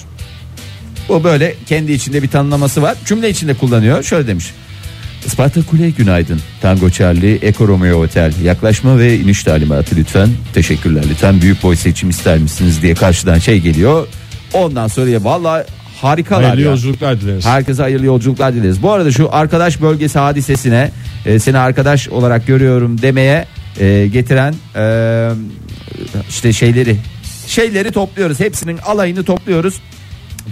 Bu 1.09 1.23
böyle 1.23 1.55
kendi 1.65 1.91
içinde 1.91 2.23
bir 2.23 2.27
tanımlaması 2.27 2.81
var. 2.81 2.97
Cümle 3.05 3.29
içinde 3.29 3.53
kullanıyor. 3.53 4.03
Şöyle 4.03 4.27
demiş. 4.27 4.53
Isparta 5.25 5.61
Kule 5.65 5.89
günaydın. 5.89 6.39
Tango 6.61 6.89
Charlie 6.89 7.39
Eco 7.41 7.67
Romeo 7.67 7.99
Hotel. 7.99 8.33
Yaklaşma 8.43 8.99
ve 8.99 9.17
iniş 9.19 9.43
talimatı 9.43 9.95
lütfen. 9.95 10.29
Teşekkürler 10.53 11.03
lütfen. 11.09 11.41
Büyük 11.41 11.63
boy 11.63 11.75
seçim 11.75 12.09
ister 12.09 12.37
misiniz 12.37 12.81
diye 12.81 12.95
karşıdan 12.95 13.39
şey 13.39 13.59
geliyor. 13.59 14.07
Ondan 14.53 14.87
sonra 14.87 15.09
ya 15.09 15.23
vallahi 15.23 15.63
harikalar 16.01 16.43
Hayırlı 16.43 16.61
ya. 16.61 16.69
yolculuklar 16.69 17.21
dileriz. 17.21 17.45
Herkese 17.45 17.81
hayırlı 17.81 18.05
yolculuklar 18.05 18.53
dileriz. 18.53 18.83
Bu 18.83 18.91
arada 18.91 19.11
şu 19.11 19.29
arkadaş 19.31 19.81
bölgesi 19.81 20.19
hadisesine 20.19 20.91
e, 21.25 21.39
seni 21.39 21.57
arkadaş 21.57 22.09
olarak 22.09 22.47
görüyorum 22.47 23.01
demeye 23.01 23.45
e, 23.79 24.07
getiren 24.13 24.55
e, 24.75 25.29
işte 26.29 26.53
şeyleri 26.53 26.95
şeyleri 27.49 27.91
topluyoruz. 27.91 28.39
Hepsinin 28.39 28.77
alayını 28.77 29.23
topluyoruz. 29.23 29.81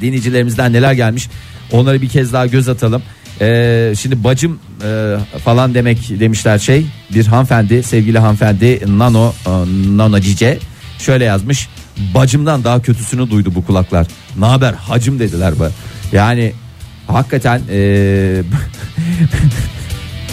Dinleyicilerimizden 0.01 0.73
neler 0.73 0.93
gelmiş 0.93 1.29
onları 1.71 2.01
bir 2.01 2.09
kez 2.09 2.33
daha 2.33 2.47
göz 2.47 2.69
atalım. 2.69 3.03
E, 3.41 3.93
şimdi 3.99 4.23
bacım 4.23 4.59
e, 4.83 5.15
falan 5.43 5.73
demek 5.73 6.19
demişler 6.19 6.59
şey 6.59 6.85
bir 7.13 7.27
hanımefendi 7.27 7.83
sevgili 7.83 8.19
hanımefendi 8.19 8.81
Nano 8.97 9.33
e, 9.45 9.49
Nano 9.97 10.19
Cice 10.19 10.59
şöyle 10.99 11.25
yazmış 11.25 11.69
bacımdan 12.15 12.63
daha 12.63 12.81
kötüsünü 12.81 13.29
duydu 13.29 13.55
bu 13.55 13.65
kulaklar. 13.65 14.07
Ne 14.39 14.45
haber 14.45 14.73
hacım 14.73 15.19
dediler 15.19 15.53
bu. 15.59 15.65
Yani 16.15 16.53
hakikaten 17.07 17.61
e, 17.69 17.77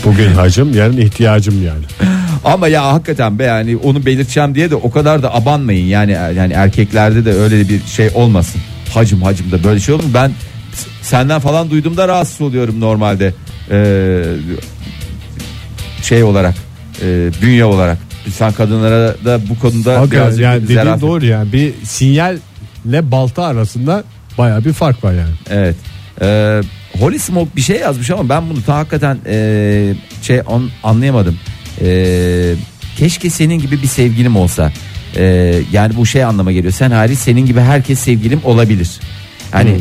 Bugün 0.04 0.32
hacım 0.32 0.74
yarın 0.74 0.96
ihtiyacım 0.96 1.64
yani. 1.64 1.84
Ama 2.44 2.68
ya 2.68 2.92
hakikaten 2.92 3.38
be 3.38 3.44
yani 3.44 3.76
onu 3.76 4.06
belirteceğim 4.06 4.54
diye 4.54 4.70
de 4.70 4.74
o 4.74 4.90
kadar 4.90 5.22
da 5.22 5.34
abanmayın 5.34 5.86
yani 5.86 6.12
yani 6.12 6.52
erkeklerde 6.52 7.24
de 7.24 7.32
öyle 7.32 7.68
bir 7.68 7.82
şey 7.82 8.10
olmasın. 8.14 8.60
Hacım 8.94 9.22
hacım 9.22 9.52
da 9.52 9.64
böyle 9.64 9.80
şey 9.80 9.94
olur 9.94 10.04
mu? 10.04 10.10
Ben 10.14 10.32
senden 11.02 11.40
falan 11.40 11.70
duyduğumda 11.70 12.08
rahatsız 12.08 12.40
oluyorum 12.40 12.80
normalde. 12.80 13.34
Ee, 13.70 14.24
şey 16.02 16.22
olarak 16.22 16.54
e, 17.02 17.30
bünye 17.42 17.64
olarak. 17.64 17.98
Sen 18.32 18.52
kadınlara 18.52 19.14
da 19.24 19.40
bu 19.48 19.58
konuda 19.58 20.00
Hakikaten 20.00 20.26
birazcık 20.26 20.42
yani 20.44 20.62
dediğin 20.62 21.00
doğru 21.00 21.26
yani 21.26 21.52
bir 21.52 21.72
sinyalle 21.84 23.10
balta 23.10 23.44
arasında 23.44 24.04
baya 24.38 24.64
bir 24.64 24.72
fark 24.72 25.04
var 25.04 25.12
yani. 25.12 25.34
Evet. 25.50 25.76
Ee, 26.20 26.60
Holy 26.98 27.18
Smoke 27.18 27.56
bir 27.56 27.60
şey 27.60 27.76
yazmış 27.76 28.10
ama 28.10 28.28
ben 28.28 28.50
bunu 28.50 28.62
ta 28.62 28.76
hakikaten 28.76 29.18
e, 29.26 29.94
şey 30.22 30.40
on, 30.46 30.70
anlayamadım. 30.82 31.38
Ee, 31.80 32.54
keşke 32.98 33.30
senin 33.30 33.58
gibi 33.58 33.82
bir 33.82 33.86
sevgilim 33.86 34.36
olsa. 34.36 34.72
Ee, 35.16 35.54
yani 35.72 35.96
bu 35.96 36.06
şey 36.06 36.24
anlama 36.24 36.52
geliyor. 36.52 36.72
Sen 36.72 36.90
hariç 36.90 37.18
senin 37.18 37.46
gibi 37.46 37.60
herkes 37.60 37.98
sevgilim 37.98 38.40
olabilir. 38.44 39.00
Hani 39.50 39.80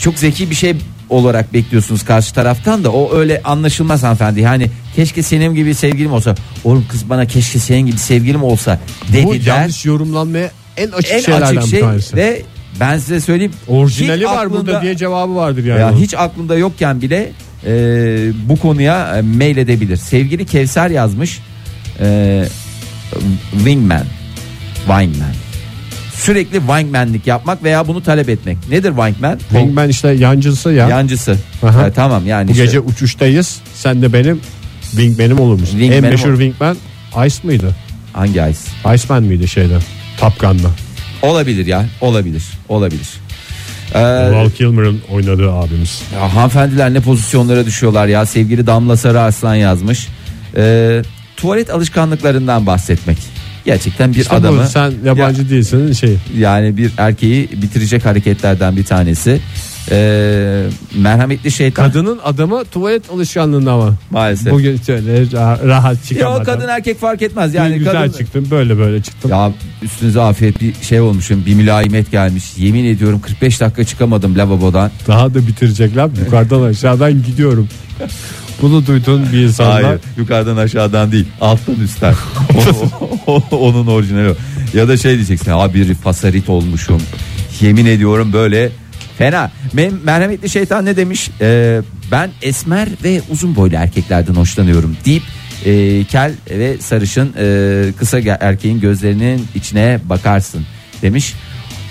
çok 0.00 0.18
zeki 0.18 0.50
bir 0.50 0.54
şey 0.54 0.74
olarak 1.08 1.52
bekliyorsunuz 1.52 2.04
karşı 2.04 2.34
taraftan 2.34 2.84
da 2.84 2.92
o 2.92 3.14
öyle 3.16 3.40
anlaşılmaz 3.44 4.02
hanımefendi. 4.02 4.40
Yani 4.40 4.70
keşke 4.96 5.22
senin 5.22 5.54
gibi 5.54 5.74
sevgilim 5.74 6.12
olsa. 6.12 6.34
Oğlum 6.64 6.86
kız 6.88 7.10
bana 7.10 7.26
keşke 7.26 7.58
senin 7.58 7.86
gibi 7.86 7.98
sevgilim 7.98 8.42
olsa 8.42 8.78
Bu 9.08 9.12
dediler. 9.12 9.56
yanlış 9.56 9.84
yorumlanmaya 9.86 10.50
en 10.76 10.88
açık 10.90 11.12
En 11.12 11.20
şeylerden 11.20 11.46
açık 11.46 11.62
bir 11.62 11.68
şey 11.68 11.80
tanesi. 11.80 12.16
ve 12.16 12.42
ben 12.80 12.98
size 12.98 13.20
söyleyeyim. 13.20 13.52
Orijinali 13.68 14.20
hiç 14.20 14.26
var 14.26 14.50
burada 14.50 14.60
aklında- 14.70 14.82
diye 14.82 14.96
cevabı 14.96 15.34
vardır 15.34 15.64
yani. 15.64 15.80
ya 15.80 15.96
hiç 15.96 16.14
aklında 16.14 16.56
yokken 16.58 17.02
bile 17.02 17.32
e, 17.66 17.72
bu 18.48 18.56
konuya 18.56 19.16
e, 19.18 19.22
mail 19.22 19.56
edebilir. 19.56 19.96
Sevgili 19.96 20.46
Kevser 20.46 20.90
yazmış. 20.90 21.40
E, 22.00 22.44
wingman. 23.52 24.04
Wingman. 24.76 25.32
Sürekli 26.14 26.58
wingmanlik 26.58 27.26
yapmak 27.26 27.62
veya 27.64 27.88
bunu 27.88 28.02
talep 28.02 28.28
etmek. 28.28 28.56
Nedir 28.70 28.88
wingman? 28.96 29.38
Wingman 29.38 29.88
işte 29.88 30.08
yancısı 30.08 30.70
ya. 30.72 30.88
Yancısı. 30.88 31.36
Aha. 31.62 31.82
Ha, 31.82 31.90
tamam 31.92 32.26
yani 32.26 32.48
Bu 32.48 32.52
işte 32.52 32.64
gece 32.64 32.80
uçuştayız. 32.80 33.60
Sen 33.74 34.02
de 34.02 34.12
benim 34.12 34.40
wingman'im 34.90 35.40
olur 35.40 35.60
musun? 35.60 35.78
En 35.80 36.02
meşhur 36.02 36.32
ol- 36.32 36.38
wingman 36.38 36.76
Ice 37.26 37.36
mıydı? 37.42 37.76
hangi 38.12 38.30
ice? 38.32 38.94
Iceman 38.94 39.22
mıydı 39.22 39.48
şeyde? 39.48 39.78
Top 40.20 40.40
Gun'da. 40.40 40.70
Olabilir 41.22 41.66
ya. 41.66 41.86
Olabilir. 42.00 42.42
Olabilir. 42.68 43.08
Ee, 43.94 44.00
Val 44.32 44.50
Kilmer'ın 44.50 45.00
oynadığı 45.10 45.52
abimiz. 45.52 46.02
Ya 46.14 46.34
hanımefendiler 46.34 46.94
ne 46.94 47.00
pozisyonlara 47.00 47.66
düşüyorlar 47.66 48.06
ya. 48.06 48.26
Sevgili 48.26 48.66
Damla 48.66 48.96
Sarı 48.96 49.20
Arslan 49.20 49.54
yazmış. 49.54 50.08
Ee, 50.56 51.02
tuvalet 51.36 51.70
alışkanlıklarından 51.70 52.66
bahsetmek. 52.66 53.18
Gerçekten 53.64 54.14
bir 54.14 54.20
İşte 54.20 54.34
bu, 54.34 54.38
adamı 54.38 54.68
sen 54.68 54.92
yabancı 55.04 55.50
değilsin 55.50 55.92
şey. 55.92 56.16
yani 56.38 56.76
bir 56.76 56.90
erkeği 56.98 57.48
bitirecek 57.62 58.04
hareketlerden 58.04 58.76
bir 58.76 58.84
tanesi. 58.84 59.40
Ee, 59.92 60.64
merhametli 60.98 61.50
şeytan 61.50 61.86
Kadının 61.86 62.18
adamı 62.24 62.64
tuvalet 62.64 63.10
alışkanlığında 63.10 63.72
ama. 63.72 63.94
maalesef. 64.10 64.52
Bugün 64.52 64.76
şöyle 64.86 65.22
rah- 65.22 65.66
rahat 65.66 66.04
çıkamadan. 66.04 66.38
ya 66.38 66.44
kadın 66.44 66.68
erkek 66.68 67.00
fark 67.00 67.22
etmez 67.22 67.54
yani 67.54 67.78
güzel 67.78 67.92
kadın 67.92 68.18
çıktım 68.18 68.46
böyle 68.50 68.78
böyle 68.78 69.02
çıktım. 69.02 69.30
Ya 69.30 69.52
üstünüze 69.82 70.20
afiyet 70.20 70.60
bir 70.60 70.74
şey 70.82 71.00
olmuşum 71.00 71.42
bir 71.46 71.54
mülayimet 71.54 72.10
gelmiş 72.10 72.44
yemin 72.56 72.84
ediyorum 72.84 73.20
45 73.20 73.60
dakika 73.60 73.84
çıkamadım 73.84 74.38
lavabodan 74.38 74.90
Daha 75.06 75.34
da 75.34 75.46
bitirecekler 75.46 76.08
yukarıdan 76.24 76.62
aşağıdan 76.62 77.12
gidiyorum. 77.22 77.68
Bunu 78.62 78.86
duyduğun 78.86 79.32
bir 79.32 79.38
insanlar 79.38 79.82
Hayır 79.84 80.00
yukarıdan 80.16 80.56
aşağıdan 80.56 81.12
değil 81.12 81.26
alttan 81.40 81.74
üstten 81.84 82.14
O- 83.26 83.32
o- 83.50 83.56
onun 83.56 83.86
orijinali 83.86 84.30
o. 84.30 84.34
ya 84.78 84.88
da 84.88 84.96
şey 84.96 85.14
diyeceksin 85.16 85.50
abi 85.50 85.74
bir 85.88 85.94
fasarit 85.94 86.48
olmuşum 86.48 87.02
yemin 87.60 87.86
ediyorum 87.86 88.32
böyle 88.32 88.70
fena. 89.20 89.50
Merhametli 90.04 90.50
şeytan 90.50 90.84
ne 90.86 90.96
demiş? 90.96 91.30
Ee, 91.40 91.80
ben 92.12 92.30
esmer 92.42 92.88
ve 93.04 93.20
uzun 93.30 93.56
boylu 93.56 93.76
erkeklerden 93.76 94.34
hoşlanıyorum 94.34 94.96
deyip 95.04 95.22
e, 95.64 96.04
kel 96.04 96.32
ve 96.50 96.78
sarışın 96.78 97.34
e, 97.38 97.92
kısa 97.98 98.18
erkeğin 98.40 98.80
gözlerinin 98.80 99.46
içine 99.54 100.00
bakarsın 100.04 100.66
demiş. 101.02 101.34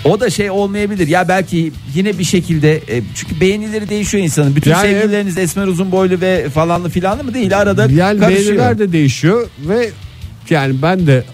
O 0.04 0.20
da 0.20 0.30
şey 0.30 0.50
olmayabilir. 0.50 1.08
Ya 1.08 1.28
belki 1.28 1.72
yine 1.94 2.18
bir 2.18 2.24
şekilde 2.24 2.76
e, 2.76 3.02
çünkü 3.14 3.40
beğenileri 3.40 3.88
değişiyor 3.88 4.24
insanın. 4.24 4.56
Bütün 4.56 4.70
Yani- 4.70 4.82
sevgilileriniz 4.82 5.38
esmer 5.38 5.66
uzun 5.66 5.92
boylu 5.92 6.20
ve 6.20 6.48
falanlı 6.48 6.90
filanlı 6.90 7.24
mı 7.24 7.34
değil? 7.34 7.58
Arada 7.58 7.82
yani 7.92 8.20
karışıyor. 8.20 8.46
beğeniler 8.46 8.78
de 8.78 8.92
değişiyor 8.92 9.48
ve 9.68 9.90
yani 10.50 10.82
ben 10.82 11.06
de 11.06 11.24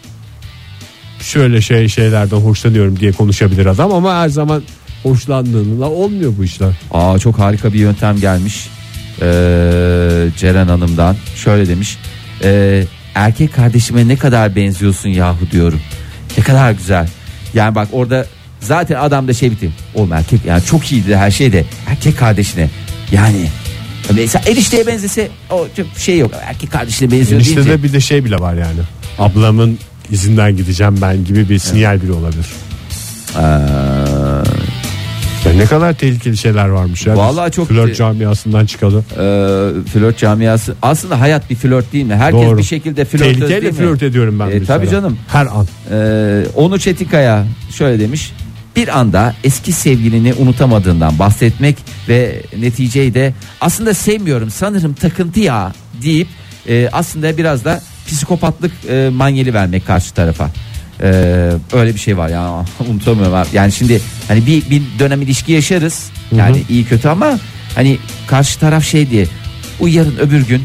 şöyle 1.20 1.60
şey 1.60 1.88
şeylerden 1.88 2.36
hoşlanıyorum 2.36 3.00
diye 3.00 3.12
konuşabilir 3.12 3.66
adam 3.66 3.92
ama 3.92 4.14
her 4.14 4.28
zaman 4.28 4.62
hoşlandığında 5.10 5.90
olmuyor 5.90 6.32
bu 6.38 6.44
işler. 6.44 6.72
Aa 6.92 7.18
çok 7.18 7.38
harika 7.38 7.72
bir 7.72 7.78
yöntem 7.78 8.20
gelmiş 8.20 8.68
Ee, 9.20 9.24
Ceren 10.38 10.68
Hanım'dan. 10.68 11.16
Şöyle 11.36 11.68
demiş 11.68 11.98
Ee, 12.42 12.84
erkek 13.14 13.54
kardeşime 13.54 14.08
ne 14.08 14.16
kadar 14.16 14.56
benziyorsun 14.56 15.08
yahu 15.08 15.50
diyorum. 15.52 15.80
Ne 16.38 16.44
kadar 16.44 16.72
güzel. 16.72 17.08
Yani 17.54 17.74
bak 17.74 17.88
orada 17.92 18.26
zaten 18.60 18.96
adam 18.96 19.28
da 19.28 19.34
şey 19.34 19.50
bitti. 19.50 19.70
Oğlum 19.94 20.12
erkek 20.12 20.44
yani 20.44 20.64
çok 20.64 20.92
iyiydi 20.92 21.16
her 21.16 21.30
şey 21.30 21.52
de 21.52 21.64
erkek 21.88 22.18
kardeşine. 22.18 22.70
Yani 23.12 23.48
mesela 24.14 24.44
erişteye 24.50 24.86
benzese 24.86 25.28
o 25.50 25.66
çok 25.76 25.86
şey 25.98 26.18
yok. 26.18 26.30
Erkek 26.42 26.72
kardeşine 26.72 27.10
benziyor 27.10 27.40
İşte 27.40 27.54
deyince 27.56 27.70
de 27.72 27.82
bir 27.82 27.92
de 27.92 28.00
şey 28.00 28.24
bile 28.24 28.36
var 28.36 28.54
yani. 28.54 28.80
Ablamın 29.18 29.78
izinden 30.10 30.56
gideceğim 30.56 30.98
ben 31.02 31.24
gibi 31.24 31.48
bir 31.48 31.58
sinyal 31.58 32.02
bile 32.02 32.12
olabilir. 32.12 32.46
Ya 35.46 35.52
ne 35.52 35.64
kadar 35.66 35.92
tehlikeli 35.92 36.36
şeyler 36.36 36.68
varmış 36.68 37.06
ya. 37.06 37.16
Vallahi 37.16 37.52
çok 37.52 37.68
flört 37.68 37.96
camiasından 37.96 38.66
çıkalım. 38.66 39.04
Ee, 39.12 39.18
flört 39.92 40.18
camiası 40.18 40.74
aslında 40.82 41.20
hayat 41.20 41.50
bir 41.50 41.54
flört 41.54 41.92
değil 41.92 42.04
mi 42.04 42.14
herkes 42.14 42.42
Doğru. 42.46 42.58
bir 42.58 42.62
şekilde 42.62 43.04
flört 43.04 43.22
Tehlikeyle 43.22 43.62
değil 43.62 43.72
mi? 43.72 43.78
flört 43.78 44.02
ediyorum 44.02 44.38
ben. 44.40 44.44
E, 44.50 44.58
mesela. 44.58 44.66
tabii 44.66 44.90
canım. 44.90 45.18
Her 45.28 45.46
an. 45.46 45.66
Ee, 45.90 46.46
Onu 46.54 46.78
Çetinkaya 46.78 47.46
şöyle 47.70 48.00
demiş. 48.00 48.32
Bir 48.76 48.98
anda 48.98 49.34
eski 49.44 49.72
sevgilini 49.72 50.34
unutamadığından 50.34 51.18
bahsetmek 51.18 51.76
ve 52.08 52.42
neticeyi 52.58 53.14
de 53.14 53.34
aslında 53.60 53.94
sevmiyorum 53.94 54.50
sanırım 54.50 54.94
takıntı 54.94 55.40
ya 55.40 55.72
deyip 56.02 56.28
e, 56.68 56.88
aslında 56.92 57.38
biraz 57.38 57.64
da 57.64 57.82
psikopatlık 58.06 58.72
e, 58.88 59.08
manyeli 59.12 59.54
vermek 59.54 59.86
karşı 59.86 60.14
tarafa. 60.14 60.50
Ee, 61.02 61.50
öyle 61.72 61.94
bir 61.94 61.98
şey 62.00 62.18
var 62.18 62.28
ya 62.28 62.64
unutamıyorum 62.90 63.34
abi. 63.34 63.48
Yani 63.52 63.72
şimdi 63.72 64.00
hani 64.28 64.46
bir, 64.46 64.70
bir 64.70 64.82
dönem 64.98 65.22
ilişki 65.22 65.52
yaşarız 65.52 66.06
yani 66.36 66.62
iyi 66.68 66.84
kötü 66.84 67.08
ama 67.08 67.38
hani 67.74 67.98
karşı 68.26 68.58
taraf 68.60 68.84
şey 68.84 69.10
diye 69.10 69.26
o 69.80 69.86
yarın 69.86 70.16
öbür 70.16 70.46
gün 70.46 70.62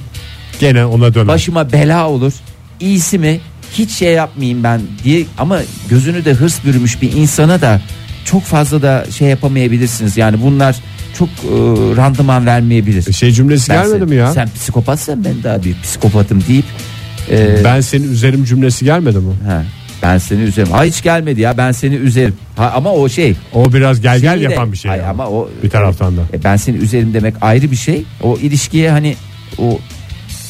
Gene 0.60 0.86
ona 0.86 1.14
döner. 1.14 1.28
başıma 1.28 1.72
bela 1.72 2.10
olur. 2.10 2.34
İyisi 2.80 3.20
mi 3.20 3.40
hiç 3.74 3.92
şey 3.92 4.14
yapmayayım 4.14 4.64
ben 4.64 4.82
diye 5.04 5.26
ama 5.38 5.60
gözünü 5.90 6.26
de 6.26 6.34
hırs 6.34 6.66
bürümüş 6.66 7.02
bir 7.02 7.12
insana 7.12 7.62
da 7.62 7.82
çok 8.26 8.44
fazla 8.44 8.82
da 8.82 9.06
şey 9.18 9.28
yapamayabilirsiniz. 9.28 10.18
Yani 10.18 10.42
bunlar 10.42 10.76
çok 11.18 11.30
e, 11.30 11.50
randıman 11.98 12.46
vermeyebilir. 12.46 13.14
şey 13.14 13.32
cümlesi 13.32 13.70
Ben 13.70 13.84
gelmedi 13.84 14.00
sen- 14.00 14.10
mi 14.10 14.16
ya? 14.16 14.32
Sen 14.34 14.50
psikopatsan 14.56 15.24
ben 15.24 15.44
daha 15.44 15.64
bir 15.64 15.76
psikopatım 15.84 16.44
deyip 16.48 16.66
e, 17.32 17.64
Ben 17.64 17.82
senin 17.82 18.12
üzerim 18.12 18.44
cümlesi 18.46 18.86
gelmedi 18.86 19.18
mi? 19.18 19.34
ha, 19.48 19.64
ben 20.04 20.18
seni 20.18 20.42
üzerim. 20.42 20.72
Ha 20.72 20.84
hiç 20.84 21.02
gelmedi 21.04 21.42
ya 21.42 21.58
ben 21.58 21.72
seni 21.72 21.96
üzerim. 21.96 22.36
Ha, 22.58 22.72
ama 22.76 22.92
o 22.94 23.10
şey. 23.10 23.36
O 23.54 23.74
biraz 23.74 24.02
gel 24.02 24.20
gel 24.20 24.40
de- 24.40 24.44
yapan 24.44 24.72
bir 24.72 24.78
şey. 24.78 24.90
Hayır, 24.90 25.04
ama 25.04 25.28
o 25.28 25.50
bir 25.64 25.70
taraftan 25.70 26.18
da. 26.18 26.22
e, 26.34 26.44
ben 26.44 26.56
seni 26.56 26.78
üzerim 26.78 27.14
demek 27.14 27.36
ayrı 27.42 27.72
bir 27.72 27.76
şey. 27.76 28.04
O 28.24 28.38
ilişkiye 28.38 28.92
hani 28.92 29.16
o 29.58 29.80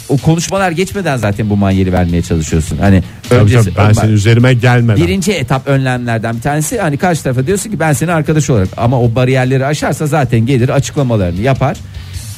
o 0.09 0.17
konuşmalar 0.17 0.71
geçmeden 0.71 1.17
zaten 1.17 1.49
bu 1.49 1.57
manyeli 1.57 1.93
vermeye 1.93 2.21
çalışıyorsun. 2.21 2.77
Hani 2.77 3.03
Tabii 3.29 3.39
öncesi 3.39 3.65
tabii, 3.65 3.77
ben 3.77 3.87
bak, 3.89 3.95
senin 3.95 4.13
üzerime 4.13 4.53
gelmeden. 4.53 5.03
birinci 5.03 5.31
etap 5.31 5.67
önlemlerden 5.67 6.35
bir 6.35 6.41
tanesi 6.41 6.79
hani 6.79 6.97
karşı 6.97 7.23
tarafa 7.23 7.47
diyorsun 7.47 7.71
ki 7.71 7.79
ben 7.79 7.93
seni 7.93 8.11
arkadaş 8.11 8.49
olarak 8.49 8.67
ama 8.77 9.01
o 9.01 9.15
bariyerleri 9.15 9.65
aşarsa 9.65 10.07
zaten 10.07 10.39
gelir 10.45 10.69
açıklamalarını 10.69 11.41
yapar. 11.41 11.77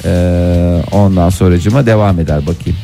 Ee, 0.04 0.82
ondan 0.92 1.30
sonracıma 1.30 1.86
devam 1.86 2.20
eder 2.20 2.40
bakayım. 2.46 2.78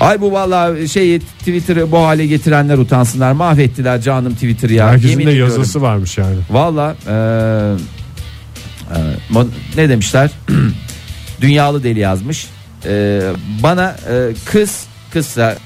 Ay 0.00 0.20
bu 0.20 0.32
vallahi 0.32 0.88
şeyi 0.88 1.20
Twitter'ı 1.20 1.92
bu 1.92 1.98
hale 1.98 2.26
getirenler 2.26 2.78
utansınlar. 2.78 3.32
Mahvettiler 3.32 4.00
canım 4.00 4.34
Twitter'ı 4.34 4.72
ya. 4.72 4.88
Herkesin 4.88 5.08
Yemin 5.08 5.26
de 5.26 5.30
ediyorum. 5.32 5.54
yazısı 5.56 5.82
varmış 5.82 6.18
yani. 6.18 6.36
Valla 6.50 6.96
e, 7.06 7.12
e, 8.96 9.44
ne 9.76 9.88
demişler? 9.88 10.30
Dünyalı 11.40 11.82
deli 11.82 11.98
yazmış. 12.00 12.46
E, 12.84 13.20
bana 13.62 13.96
e, 14.10 14.34
kız 14.44 14.86
kızsa 15.12 15.56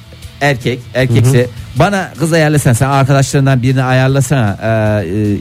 erkek 0.41 0.81
erkekse 0.95 1.47
bana 1.77 2.13
kız 2.19 2.33
ayarlasana 2.33 2.75
sen 2.75 2.89
arkadaşlarından 2.89 3.63
birini 3.63 3.83
ayarlasana 3.83 4.59
e, 4.63 5.07
e, 5.09 5.37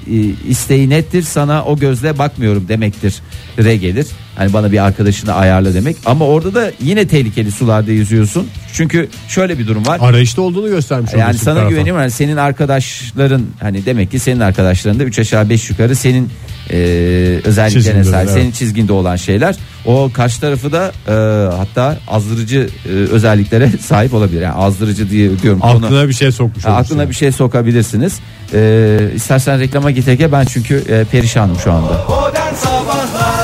isteği 0.49 0.89
nettir 0.89 1.21
sana 1.23 1.65
o 1.65 1.77
gözle 1.79 2.17
bakmıyorum 2.17 2.67
demektir 2.67 3.21
re 3.57 3.77
gelir. 3.77 4.07
Hani 4.35 4.53
bana 4.53 4.71
bir 4.71 4.85
arkadaşını 4.85 5.33
ayarla 5.33 5.73
demek 5.73 5.97
ama 6.05 6.25
orada 6.25 6.53
da 6.55 6.71
yine 6.83 7.07
tehlikeli 7.07 7.51
sularda 7.51 7.91
yüzüyorsun. 7.91 8.47
Çünkü 8.73 9.09
şöyle 9.27 9.59
bir 9.59 9.67
durum 9.67 9.85
var. 9.85 9.99
Arayışta 10.01 10.41
olduğunu 10.41 10.69
göstermiş 10.69 11.13
Yani 11.13 11.37
sana 11.37 11.55
tarafa. 11.55 11.69
güveniyorum. 11.69 12.01
Yani 12.01 12.11
senin 12.11 12.37
arkadaşların 12.37 13.41
hani 13.59 13.85
demek 13.85 14.11
ki 14.11 14.19
senin 14.19 14.39
arkadaşların 14.39 14.99
da 14.99 15.03
3 15.03 15.19
aşağı 15.19 15.49
5 15.49 15.69
yukarı 15.69 15.95
senin 15.95 16.29
e, 16.71 16.75
özelliklerine 17.43 17.83
Çizginde, 17.83 18.03
sahip, 18.03 18.29
evet. 18.29 18.41
senin 18.41 18.51
çizginde 18.51 18.93
olan 18.93 19.15
şeyler. 19.15 19.55
O 19.85 20.09
karşı 20.13 20.41
tarafı 20.41 20.71
da 20.71 20.91
e, 21.07 21.11
hatta 21.57 21.97
azdırıcı 22.07 22.69
e, 22.85 22.89
özelliklere 22.89 23.69
sahip 23.81 24.13
olabilir. 24.13 24.41
Yani 24.41 24.53
azdırıcı 24.53 25.09
diye 25.09 25.39
diyorum. 25.39 25.59
Aklına 25.63 26.07
bir 26.07 26.13
şey 26.13 26.31
sokmuş 26.31 26.65
olursun. 26.65 26.81
aklına 26.81 27.09
bir 27.09 27.15
şey 27.15 27.31
sokabilirsiniz. 27.31 28.19
E, 28.53 29.11
istersen 29.15 29.59
reklama 29.59 29.91
git 29.91 30.07
Ege 30.07 30.31
ben 30.31 30.45
çünkü 30.45 30.83
e, 30.89 31.03
perişanım 31.03 31.59
şu 31.63 31.71
anda. 31.71 32.05
Modern 32.09 32.53
Sabahlar 32.53 33.38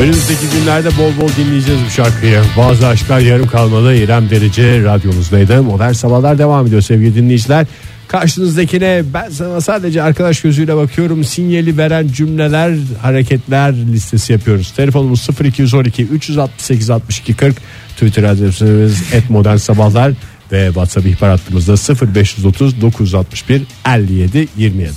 Önümüzdeki 0.00 0.46
günlerde 0.58 0.88
bol 0.88 1.20
bol 1.20 1.28
dinleyeceğiz 1.36 1.80
bu 1.86 1.90
şarkıyı. 1.90 2.42
Bazı 2.56 2.86
aşklar 2.86 3.20
yarım 3.20 3.46
kalmalı. 3.46 3.94
İrem 3.94 4.30
Derici 4.30 4.84
radyonuzdaydı. 4.84 5.62
Modern 5.62 5.92
Sabahlar 5.92 6.38
devam 6.38 6.66
ediyor 6.66 6.82
sevgili 6.82 7.14
dinleyiciler. 7.14 7.66
Karşınızdakine 8.08 9.02
ben 9.14 9.30
sana 9.30 9.60
sadece 9.60 10.02
arkadaş 10.02 10.40
gözüyle 10.40 10.76
bakıyorum. 10.76 11.24
Sinyali 11.24 11.78
veren 11.78 12.08
cümleler, 12.08 12.76
hareketler 13.02 13.74
listesi 13.74 14.32
yapıyoruz. 14.32 14.70
Telefonumuz 14.70 15.28
0212 15.44 16.04
368 16.04 16.90
62 16.90 17.34
40. 17.34 17.56
Twitter 17.90 18.22
adresimiz 18.22 19.02
@modern 19.28 19.56
sabahlar 19.56 20.12
ve 20.52 20.66
WhatsApp 20.66 21.06
ihbar 21.06 21.30
hattımızda 21.30 21.74
0530 22.14 22.80
961 22.80 23.62
57 23.86 24.48
27. 24.56 24.92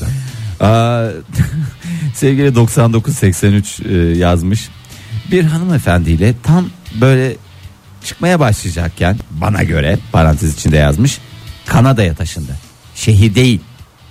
Aa, 0.59 1.07
sevgili 2.15 2.55
9983 2.55 3.79
e, 3.79 3.93
yazmış. 3.97 4.69
Bir 5.31 5.43
hanımefendiyle 5.43 6.33
tam 6.43 6.69
böyle 7.01 7.35
çıkmaya 8.03 8.39
başlayacakken 8.39 9.17
bana 9.31 9.63
göre 9.63 9.97
parantez 10.11 10.53
içinde 10.53 10.77
yazmış. 10.77 11.19
Kanada'ya 11.65 12.13
taşındı. 12.15 12.51
Şehir 12.95 13.35
değil, 13.35 13.59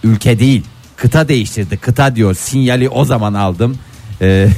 ülke 0.04 0.38
değil, 0.38 0.62
kıta 0.96 1.28
değiştirdi. 1.28 1.76
Kıta 1.76 2.16
diyor. 2.16 2.34
Sinyali 2.34 2.88
o 2.88 3.04
zaman 3.04 3.34
aldım. 3.34 3.78
Ee, 4.20 4.48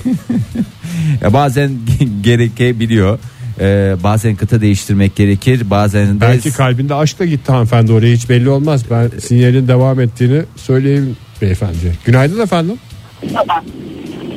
ya 1.23 1.33
bazen 1.33 1.73
gerekebiliyor. 2.23 3.19
Ee, 3.61 3.97
bazen 4.03 4.37
kıta 4.37 4.61
değiştirmek 4.61 5.17
gerekir. 5.17 5.71
Bazen 5.71 6.17
de 6.17 6.21
Belki 6.21 6.53
kalbinde 6.53 6.95
aşkla 6.95 7.25
gitti 7.25 7.53
hanımefendi 7.53 7.93
oraya 7.93 8.15
hiç 8.15 8.29
belli 8.29 8.49
olmaz. 8.49 8.83
Ben 8.91 9.11
sinyalin 9.21 9.69
devam 9.69 10.01
ettiğini 10.01 10.43
söyleyeyim 10.57 11.17
beyefendi. 11.43 11.99
Günaydın 12.05 12.43
efendim. 12.43 12.77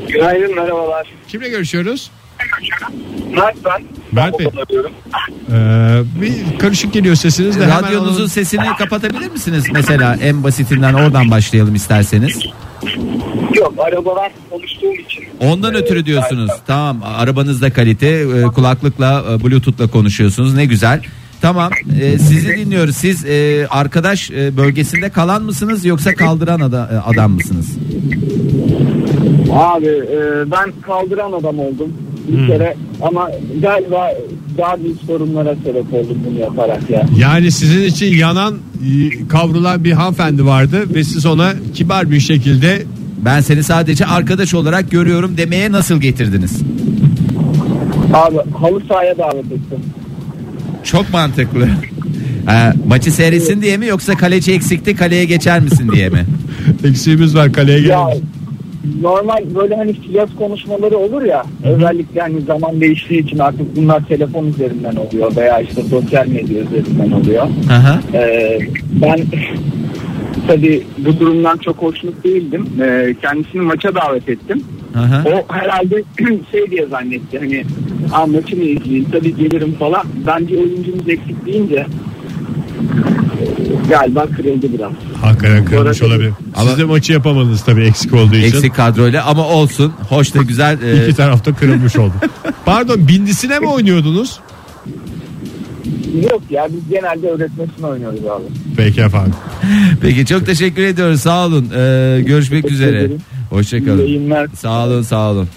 Günaydın 0.10 0.56
merhabalar. 0.56 1.08
Kimle 1.28 1.50
görüşüyoruz? 1.50 2.12
Mert 3.36 3.56
ben. 3.66 3.84
Mert 4.12 4.40
Bey. 4.40 4.48
Ee, 5.52 6.02
bir 6.22 6.60
karışık 6.60 6.94
geliyor 6.94 7.16
sesiniz 7.16 7.60
de. 7.60 7.64
hemen 7.64 7.84
radyonuzun 7.84 8.20
onun- 8.22 8.28
sesini 8.28 8.66
kapatabilir 8.78 9.32
misiniz? 9.32 9.64
Mesela 9.74 10.16
en 10.22 10.44
basitinden 10.44 10.94
oradan 10.94 11.32
başlayalım 11.32 11.76
isterseniz. 11.76 12.40
Yok 13.56 13.74
arabadan 13.80 14.30
konuştuğum 14.50 14.94
için. 14.94 15.24
Ondan 15.40 15.76
ötürü 15.76 16.06
diyorsunuz. 16.06 16.52
Tamam 16.68 17.04
arabanızda 17.04 17.74
kalite 17.74 18.08
e, 18.08 18.44
kulaklıkla 18.44 19.26
e, 19.32 19.44
bluetooth'la 19.44 19.88
konuşuyorsunuz 19.88 20.54
ne 20.54 20.66
güzel. 20.66 21.02
Tamam 21.42 21.72
e, 22.02 22.20
sizi 22.20 22.48
dinliyoruz. 22.58 22.96
Siz 22.98 23.26
e, 23.26 23.68
arkadaş 23.70 24.32
e, 24.32 24.58
bölgesinde 24.58 25.10
kalan 25.10 25.44
mısınız 25.44 25.86
yoksa 25.86 26.16
kaldıran 26.16 26.60
ada- 26.60 26.90
e, 26.94 27.10
adam 27.10 27.32
mısınız? 27.32 27.68
Abi 29.52 29.86
e, 29.86 30.52
ben 30.52 30.72
kaldıran 30.82 31.32
adam 31.32 31.60
oldum 31.60 31.94
bir 32.28 32.48
kere 32.48 32.76
ama 33.02 33.32
galiba 33.62 34.12
daha 34.58 34.84
büyük 34.84 35.02
sorunlara 35.08 35.56
sebep 35.56 35.94
oldum 35.94 36.18
bunu 36.30 36.40
yaparak 36.40 36.90
ya. 36.90 37.06
Yani 37.18 37.52
sizin 37.52 37.84
için 37.84 38.18
yanan 38.18 38.54
e, 38.54 39.28
kavrulan 39.28 39.84
bir 39.84 39.92
hanımefendi 39.92 40.46
vardı 40.46 40.84
ve 40.96 41.04
siz 41.04 41.26
ona 41.26 41.54
kibar 41.74 42.12
bir 42.12 42.20
şekilde 42.20 42.84
Ben 43.26 43.42
seni 43.42 43.64
sadece 43.64 44.06
arkadaş 44.06 44.54
olarak 44.54 44.92
görüyorum 44.92 45.38
demeye 45.38 45.72
nasıl 45.72 46.02
getirdiniz? 46.02 46.62
Abi 48.14 48.38
halı 48.60 48.82
sahaya 48.90 49.18
davet 49.18 49.46
ettim. 49.46 49.80
Çok 50.84 51.14
mantıklı. 51.14 51.68
E, 52.52 52.74
maçı 52.88 53.12
seyretsin 53.12 53.62
diye 53.62 53.78
mi 53.78 53.86
yoksa 53.86 54.16
kaleci 54.18 54.52
eksikti 54.54 54.96
kaleye 54.96 55.26
geçer 55.26 55.60
misin 55.60 55.92
diye 55.96 56.10
mi? 56.10 56.26
eksiğimiz 56.84 57.36
var 57.36 57.54
kaleye 57.54 57.80
Ya 57.80 57.88
gelmiş. 57.88 58.24
Normal 59.02 59.56
böyle 59.56 59.76
hani 59.76 59.94
flört 59.94 60.36
konuşmaları 60.36 60.98
olur 60.98 61.22
ya 61.22 61.44
özellikle 61.64 62.22
hani 62.22 62.42
zaman 62.42 62.82
değiştiği 62.82 63.24
için 63.24 63.40
artık 63.40 63.76
bunlar 63.76 64.06
telefon 64.06 64.46
üzerinden 64.46 64.96
oluyor 64.96 65.36
veya 65.36 65.60
işte 65.60 65.84
sosyal 65.84 66.28
medya 66.28 66.62
üzerinden 66.62 67.12
oluyor. 67.12 67.48
Ee, 68.14 68.60
ben 69.02 69.20
tabii 70.48 70.84
bu 70.98 71.20
durumdan 71.20 71.58
çok 71.58 71.78
hoşnut 71.78 72.24
değildim. 72.24 72.68
Ee, 72.82 73.16
kendisini 73.22 73.62
maça 73.62 73.96
davet 73.96 74.30
ettim. 74.30 74.64
Aha. 74.96 75.24
O 75.26 75.54
herhalde 75.54 76.04
şey 76.52 76.72
diye 76.72 76.86
zannetti 76.86 77.40
hani 77.40 77.64
Aa, 78.14 78.26
maçı 78.26 78.58
mı 78.58 78.64
izleyeyim 78.64 79.08
tabii 79.12 79.36
gelirim 79.36 79.74
falan. 79.80 80.04
Bence 80.28 80.58
oyuncumuz 80.58 81.10
eksik 81.10 81.46
deyince 81.46 81.86
galiba 83.90 84.26
kırıldı 84.26 84.74
biraz. 84.74 84.92
Hakikaten 85.38 85.66
kırılmış 85.66 86.02
olabilir. 86.02 86.34
Ama- 86.56 86.70
Siz 86.70 86.80
de 86.80 86.84
maçı 86.84 87.14
yapamadınız 87.14 87.64
tabii 87.64 87.84
eksik 87.84 88.14
olduğu 88.14 88.36
için. 88.36 88.48
Eksik 88.58 88.76
kadroyla 88.76 89.26
ama 89.26 89.48
olsun. 89.48 89.94
Hoş 90.10 90.36
da 90.36 90.42
güzel. 90.42 90.82
e, 90.84 91.08
İki 91.08 91.16
tarafta 91.16 91.54
kırılmış 91.56 91.96
oldu. 91.96 92.14
Pardon 92.66 93.08
bindisine 93.08 93.60
mi 93.60 93.68
oynuyordunuz? 93.68 94.40
Yok 96.32 96.42
ya 96.50 96.68
biz 96.72 96.90
genelde 96.90 97.28
öğretmesini 97.30 97.86
oynuyoruz 97.86 98.20
abi. 98.20 98.44
Peki 98.78 99.02
efendim. 99.02 99.34
Peki 100.02 100.26
çok 100.26 100.46
teşekkür 100.46 100.82
ediyoruz. 100.84 101.22
Sağ 101.22 101.46
olun. 101.46 101.66
Ee, 101.76 102.22
görüşmek 102.26 102.64
Teşekkür 102.64 102.74
üzere. 102.84 102.98
ederim. 103.00 103.18
Hoşçakalın. 103.50 103.98
yayınlar. 104.00 104.48
Sağ 104.60 104.86
olun, 104.86 105.02
sağ 105.02 105.32
olun. 105.32 105.48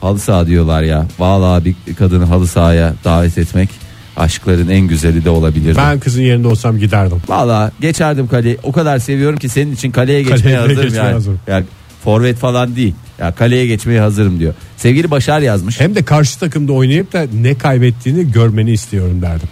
Halı 0.00 0.18
saha 0.18 0.46
diyorlar 0.46 0.82
ya. 0.82 1.06
Vallahi 1.18 1.64
bir 1.64 1.94
kadını 1.94 2.24
halı 2.24 2.46
sahaya 2.46 2.94
davet 3.04 3.38
etmek 3.38 3.68
aşkların 4.16 4.68
en 4.68 4.80
güzeli 4.80 5.24
de 5.24 5.30
olabilir. 5.30 5.76
Ben 5.76 6.00
kızın 6.00 6.22
yerinde 6.22 6.48
olsam 6.48 6.78
giderdim. 6.78 7.18
Vallahi 7.28 7.72
geçerdim 7.80 8.28
kaleye. 8.28 8.56
O 8.62 8.72
kadar 8.72 8.98
seviyorum 8.98 9.38
ki 9.38 9.48
senin 9.48 9.72
için 9.74 9.90
kaleye 9.90 10.22
Kaleye 10.22 10.36
geçmeye 10.36 10.52
de 10.56 10.60
hazırım 10.60 10.82
geçmeye 10.82 10.98
yani. 11.04 11.12
hazırım. 11.12 11.40
yani. 11.46 11.64
Forvet 12.04 12.36
falan 12.36 12.76
değil. 12.76 12.94
Ya 13.18 13.32
kaleye 13.32 13.66
geçmeye 13.66 14.00
hazırım 14.00 14.38
diyor. 14.40 14.54
Sevgili 14.76 15.10
Başar 15.10 15.40
yazmış. 15.40 15.80
Hem 15.80 15.94
de 15.94 16.02
karşı 16.04 16.38
takımda 16.40 16.72
oynayıp 16.72 17.12
da 17.12 17.26
ne 17.42 17.58
kaybettiğini 17.58 18.32
görmeni 18.32 18.72
istiyorum 18.72 19.22
derdim. 19.22 19.48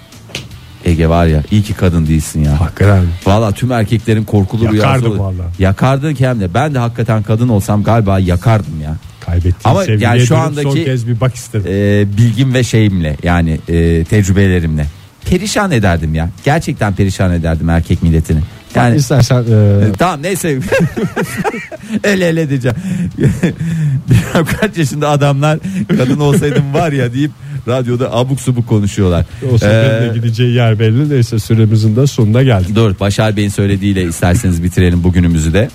Ege 0.84 1.08
var 1.08 1.26
ya 1.26 1.42
iyi 1.50 1.62
ki 1.62 1.74
kadın 1.74 2.06
değilsin 2.06 2.44
ya. 2.44 2.60
Hakikaten. 2.60 3.04
Valla 3.26 3.52
tüm 3.52 3.72
erkeklerin 3.72 4.24
korkulu 4.24 4.60
rüyası. 4.62 4.76
Yakardım 4.76 5.18
valla. 5.18 5.42
Yakardın 5.58 6.14
ki 6.14 6.26
hem 6.28 6.40
de. 6.40 6.54
Ben 6.54 6.74
de 6.74 6.78
hakikaten 6.78 7.22
kadın 7.22 7.48
olsam 7.48 7.82
galiba 7.82 8.18
yakardım 8.18 8.80
ya. 8.82 8.96
Kaybettiğin 9.30 9.54
Ama 9.64 9.84
yani 9.84 10.20
şu 10.26 10.34
andaki- 10.36 10.62
son 10.62 10.74
kez 10.84 11.08
bir 11.08 11.20
bak 11.20 11.34
istedim. 11.34 11.66
Ee, 11.68 12.06
bilgim 12.18 12.54
ve 12.54 12.64
şeyimle 12.64 13.16
yani 13.22 13.58
e, 13.68 14.04
tecrübelerimle. 14.04 14.86
Perişan 15.30 15.70
ederdim 15.72 16.14
ya. 16.14 16.30
Gerçekten 16.44 16.94
perişan 16.94 17.32
ederdim 17.32 17.68
erkek 17.68 18.02
milletini. 18.02 18.40
Yani 18.74 18.96
İstersen 18.96 19.42
e, 19.42 19.92
Tamam 19.98 20.22
neyse. 20.22 20.58
el 22.04 22.20
ele 22.20 22.48
diyeceğim. 22.50 22.76
Bilmem 24.10 24.46
kaç 24.60 24.76
yaşında 24.78 25.08
adamlar 25.08 25.58
kadın 25.88 26.20
olsaydım 26.20 26.74
var 26.74 26.92
ya 26.92 27.12
deyip 27.12 27.30
radyoda 27.68 28.12
abuk 28.14 28.40
subuk 28.40 28.66
konuşuyorlar. 28.68 29.24
o 29.54 29.58
seferin 29.58 30.04
Ee, 30.04 30.10
de 30.10 30.14
gideceği 30.18 30.54
yer 30.54 30.78
belli. 30.78 31.10
Neyse 31.10 31.38
süremizin 31.38 31.96
de 31.96 32.06
sonuna 32.06 32.42
geldik. 32.42 32.74
Dur 32.76 32.94
Başar 33.00 33.36
Bey'in 33.36 33.48
söylediğiyle 33.48 34.02
isterseniz 34.04 34.62
bitirelim 34.62 35.04
bugünümüzü 35.04 35.52
de. 35.52 35.68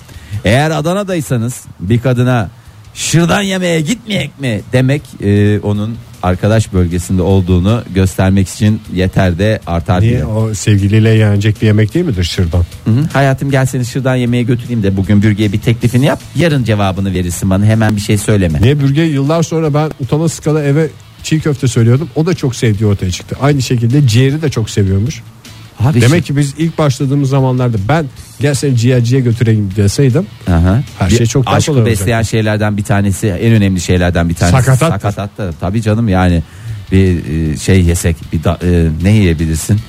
Eğer 0.46 0.72
Adana'daysanız 0.72 1.62
bir 1.80 2.00
kadına 2.00 2.50
şırdan 2.94 3.42
yemeye 3.42 3.82
gitmeyek 3.82 4.40
mi 4.40 4.62
demek 4.74 5.02
e, 5.24 5.60
onun 5.60 5.96
arkadaş 6.24 6.74
bölgesinde 6.74 7.22
olduğunu 7.22 7.84
göstermek 7.96 8.50
için 8.50 8.82
yeter 8.94 9.40
de 9.40 9.60
artar 9.68 10.02
Niye 10.02 10.14
bile. 10.14 10.26
o 10.26 10.54
sevgiliyle 10.54 11.10
yenecek 11.10 11.62
bir 11.62 11.66
yemek 11.68 11.94
değil 11.94 12.06
midir 12.06 12.24
şırdan? 12.24 12.64
Hı 12.86 12.92
hı. 12.92 13.04
Hayatım 13.14 13.52
gel 13.52 13.66
seni 13.66 13.86
şırdan 13.86 14.16
yemeye 14.16 14.44
götüreyim 14.44 14.84
de 14.84 14.98
bugün 14.98 15.22
bürgeye 15.22 15.54
bir 15.54 15.60
teklifini 15.60 16.06
yap. 16.06 16.20
Yarın 16.36 16.64
cevabını 16.64 17.14
verirsin 17.14 17.50
bana 17.50 17.66
hemen 17.66 17.96
bir 17.96 18.02
şey 18.02 18.18
söyleme. 18.18 18.62
Niye 18.62 18.80
bürge 18.80 19.02
yıllar 19.02 19.44
sonra 19.44 19.74
ben 19.74 19.92
utana 20.00 20.30
skala 20.30 20.64
eve 20.64 20.88
çiğ 21.24 21.40
köfte 21.40 21.68
söylüyordum. 21.68 22.10
O 22.16 22.26
da 22.26 22.34
çok 22.34 22.56
sevdiği 22.56 22.90
ortaya 22.90 23.12
çıktı. 23.12 23.36
Aynı 23.42 23.62
şekilde 23.62 24.08
ciğeri 24.08 24.42
de 24.42 24.50
çok 24.50 24.70
seviyormuş. 24.70 25.22
Abi 25.80 26.02
Demek 26.02 26.26
ki 26.26 26.38
biz 26.38 26.54
ilk 26.58 26.78
başladığımız 26.78 27.30
zamanlarda 27.30 27.78
ben 27.88 28.06
gel 28.40 28.54
seni 28.54 28.78
ciğerciye 28.78 29.22
götüreyim 29.22 29.70
deseydim 29.76 30.28
Aha. 30.48 30.84
Her 31.00 31.10
şey 31.10 31.26
çok 31.26 31.46
daha 31.46 31.60
kolay 31.60 31.82
olacak. 31.82 32.00
besleyen 32.00 32.22
şeylerden 32.22 32.78
bir 32.78 32.84
tanesi 32.84 33.28
en 33.28 33.54
önemli 33.54 33.82
şeylerden 33.82 34.30
bir 34.30 34.34
tanesi. 34.34 34.58
Sakatattır. 34.58 34.88
Sakatattır. 35.00 35.54
Tabii 35.60 35.82
canım 35.82 36.10
yani 36.10 36.44
bir 36.92 37.26
e, 37.54 37.58
şey 37.58 37.84
yesek 37.84 38.16
bir 38.34 38.44
da- 38.44 38.60
e, 38.64 38.88
ne 39.04 39.12
yiyebilirsin? 39.12 39.80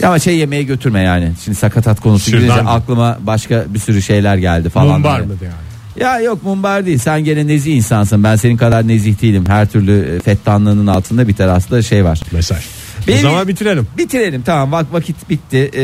Ya 0.00 0.08
ama 0.08 0.18
şey 0.18 0.36
yemeğe 0.36 0.62
götürme 0.62 1.00
yani. 1.00 1.32
Şimdi 1.44 1.58
sakatat 1.58 2.00
konusu 2.00 2.30
girince 2.30 2.52
aklıma 2.52 3.18
başka 3.20 3.64
bir 3.68 3.78
sürü 3.78 4.02
şeyler 4.02 4.36
geldi 4.36 4.70
falan. 4.70 4.88
mumbar 4.88 5.20
mı 5.20 5.34
yani? 5.42 5.54
Ya 6.00 6.20
yok 6.20 6.42
mumbar 6.42 6.86
değil. 6.86 6.98
Sen 6.98 7.24
gene 7.24 7.46
nezih 7.46 7.76
insansın. 7.76 8.24
Ben 8.24 8.36
senin 8.36 8.56
kadar 8.56 8.88
nezih 8.88 9.22
değilim. 9.22 9.44
Her 9.48 9.66
türlü 9.68 10.16
e, 10.16 10.20
fettanlığının 10.20 10.86
altında 10.86 11.28
bir 11.28 11.40
aslında 11.40 11.82
şey 11.82 12.04
var. 12.04 12.20
Mesaj. 12.32 12.64
Benim- 13.08 13.18
O 13.26 13.30
zaman 13.30 13.48
bitirelim. 13.48 13.86
Bitirelim 13.98 14.42
tamam 14.42 14.72
vak 14.72 14.92
vakit 14.92 15.30
bitti. 15.30 15.70
Ee, 15.74 15.82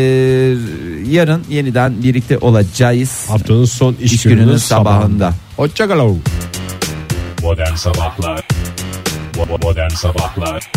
yarın 1.10 1.44
yeniden 1.50 2.02
birlikte 2.02 2.38
olacağız. 2.38 3.24
Haftanın 3.28 3.64
son 3.64 3.96
iş, 4.00 4.12
İş 4.12 4.22
gününün, 4.22 4.40
gününün 4.42 4.56
sabahında. 4.56 5.32
Hoşçakalın. 5.56 6.22
Modern 7.42 7.74
Sabahlar 7.74 8.48
Modern 9.62 9.88
Sabahlar 9.90 10.70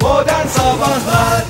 Modern 0.00 0.46
Sabahlar 0.46 1.44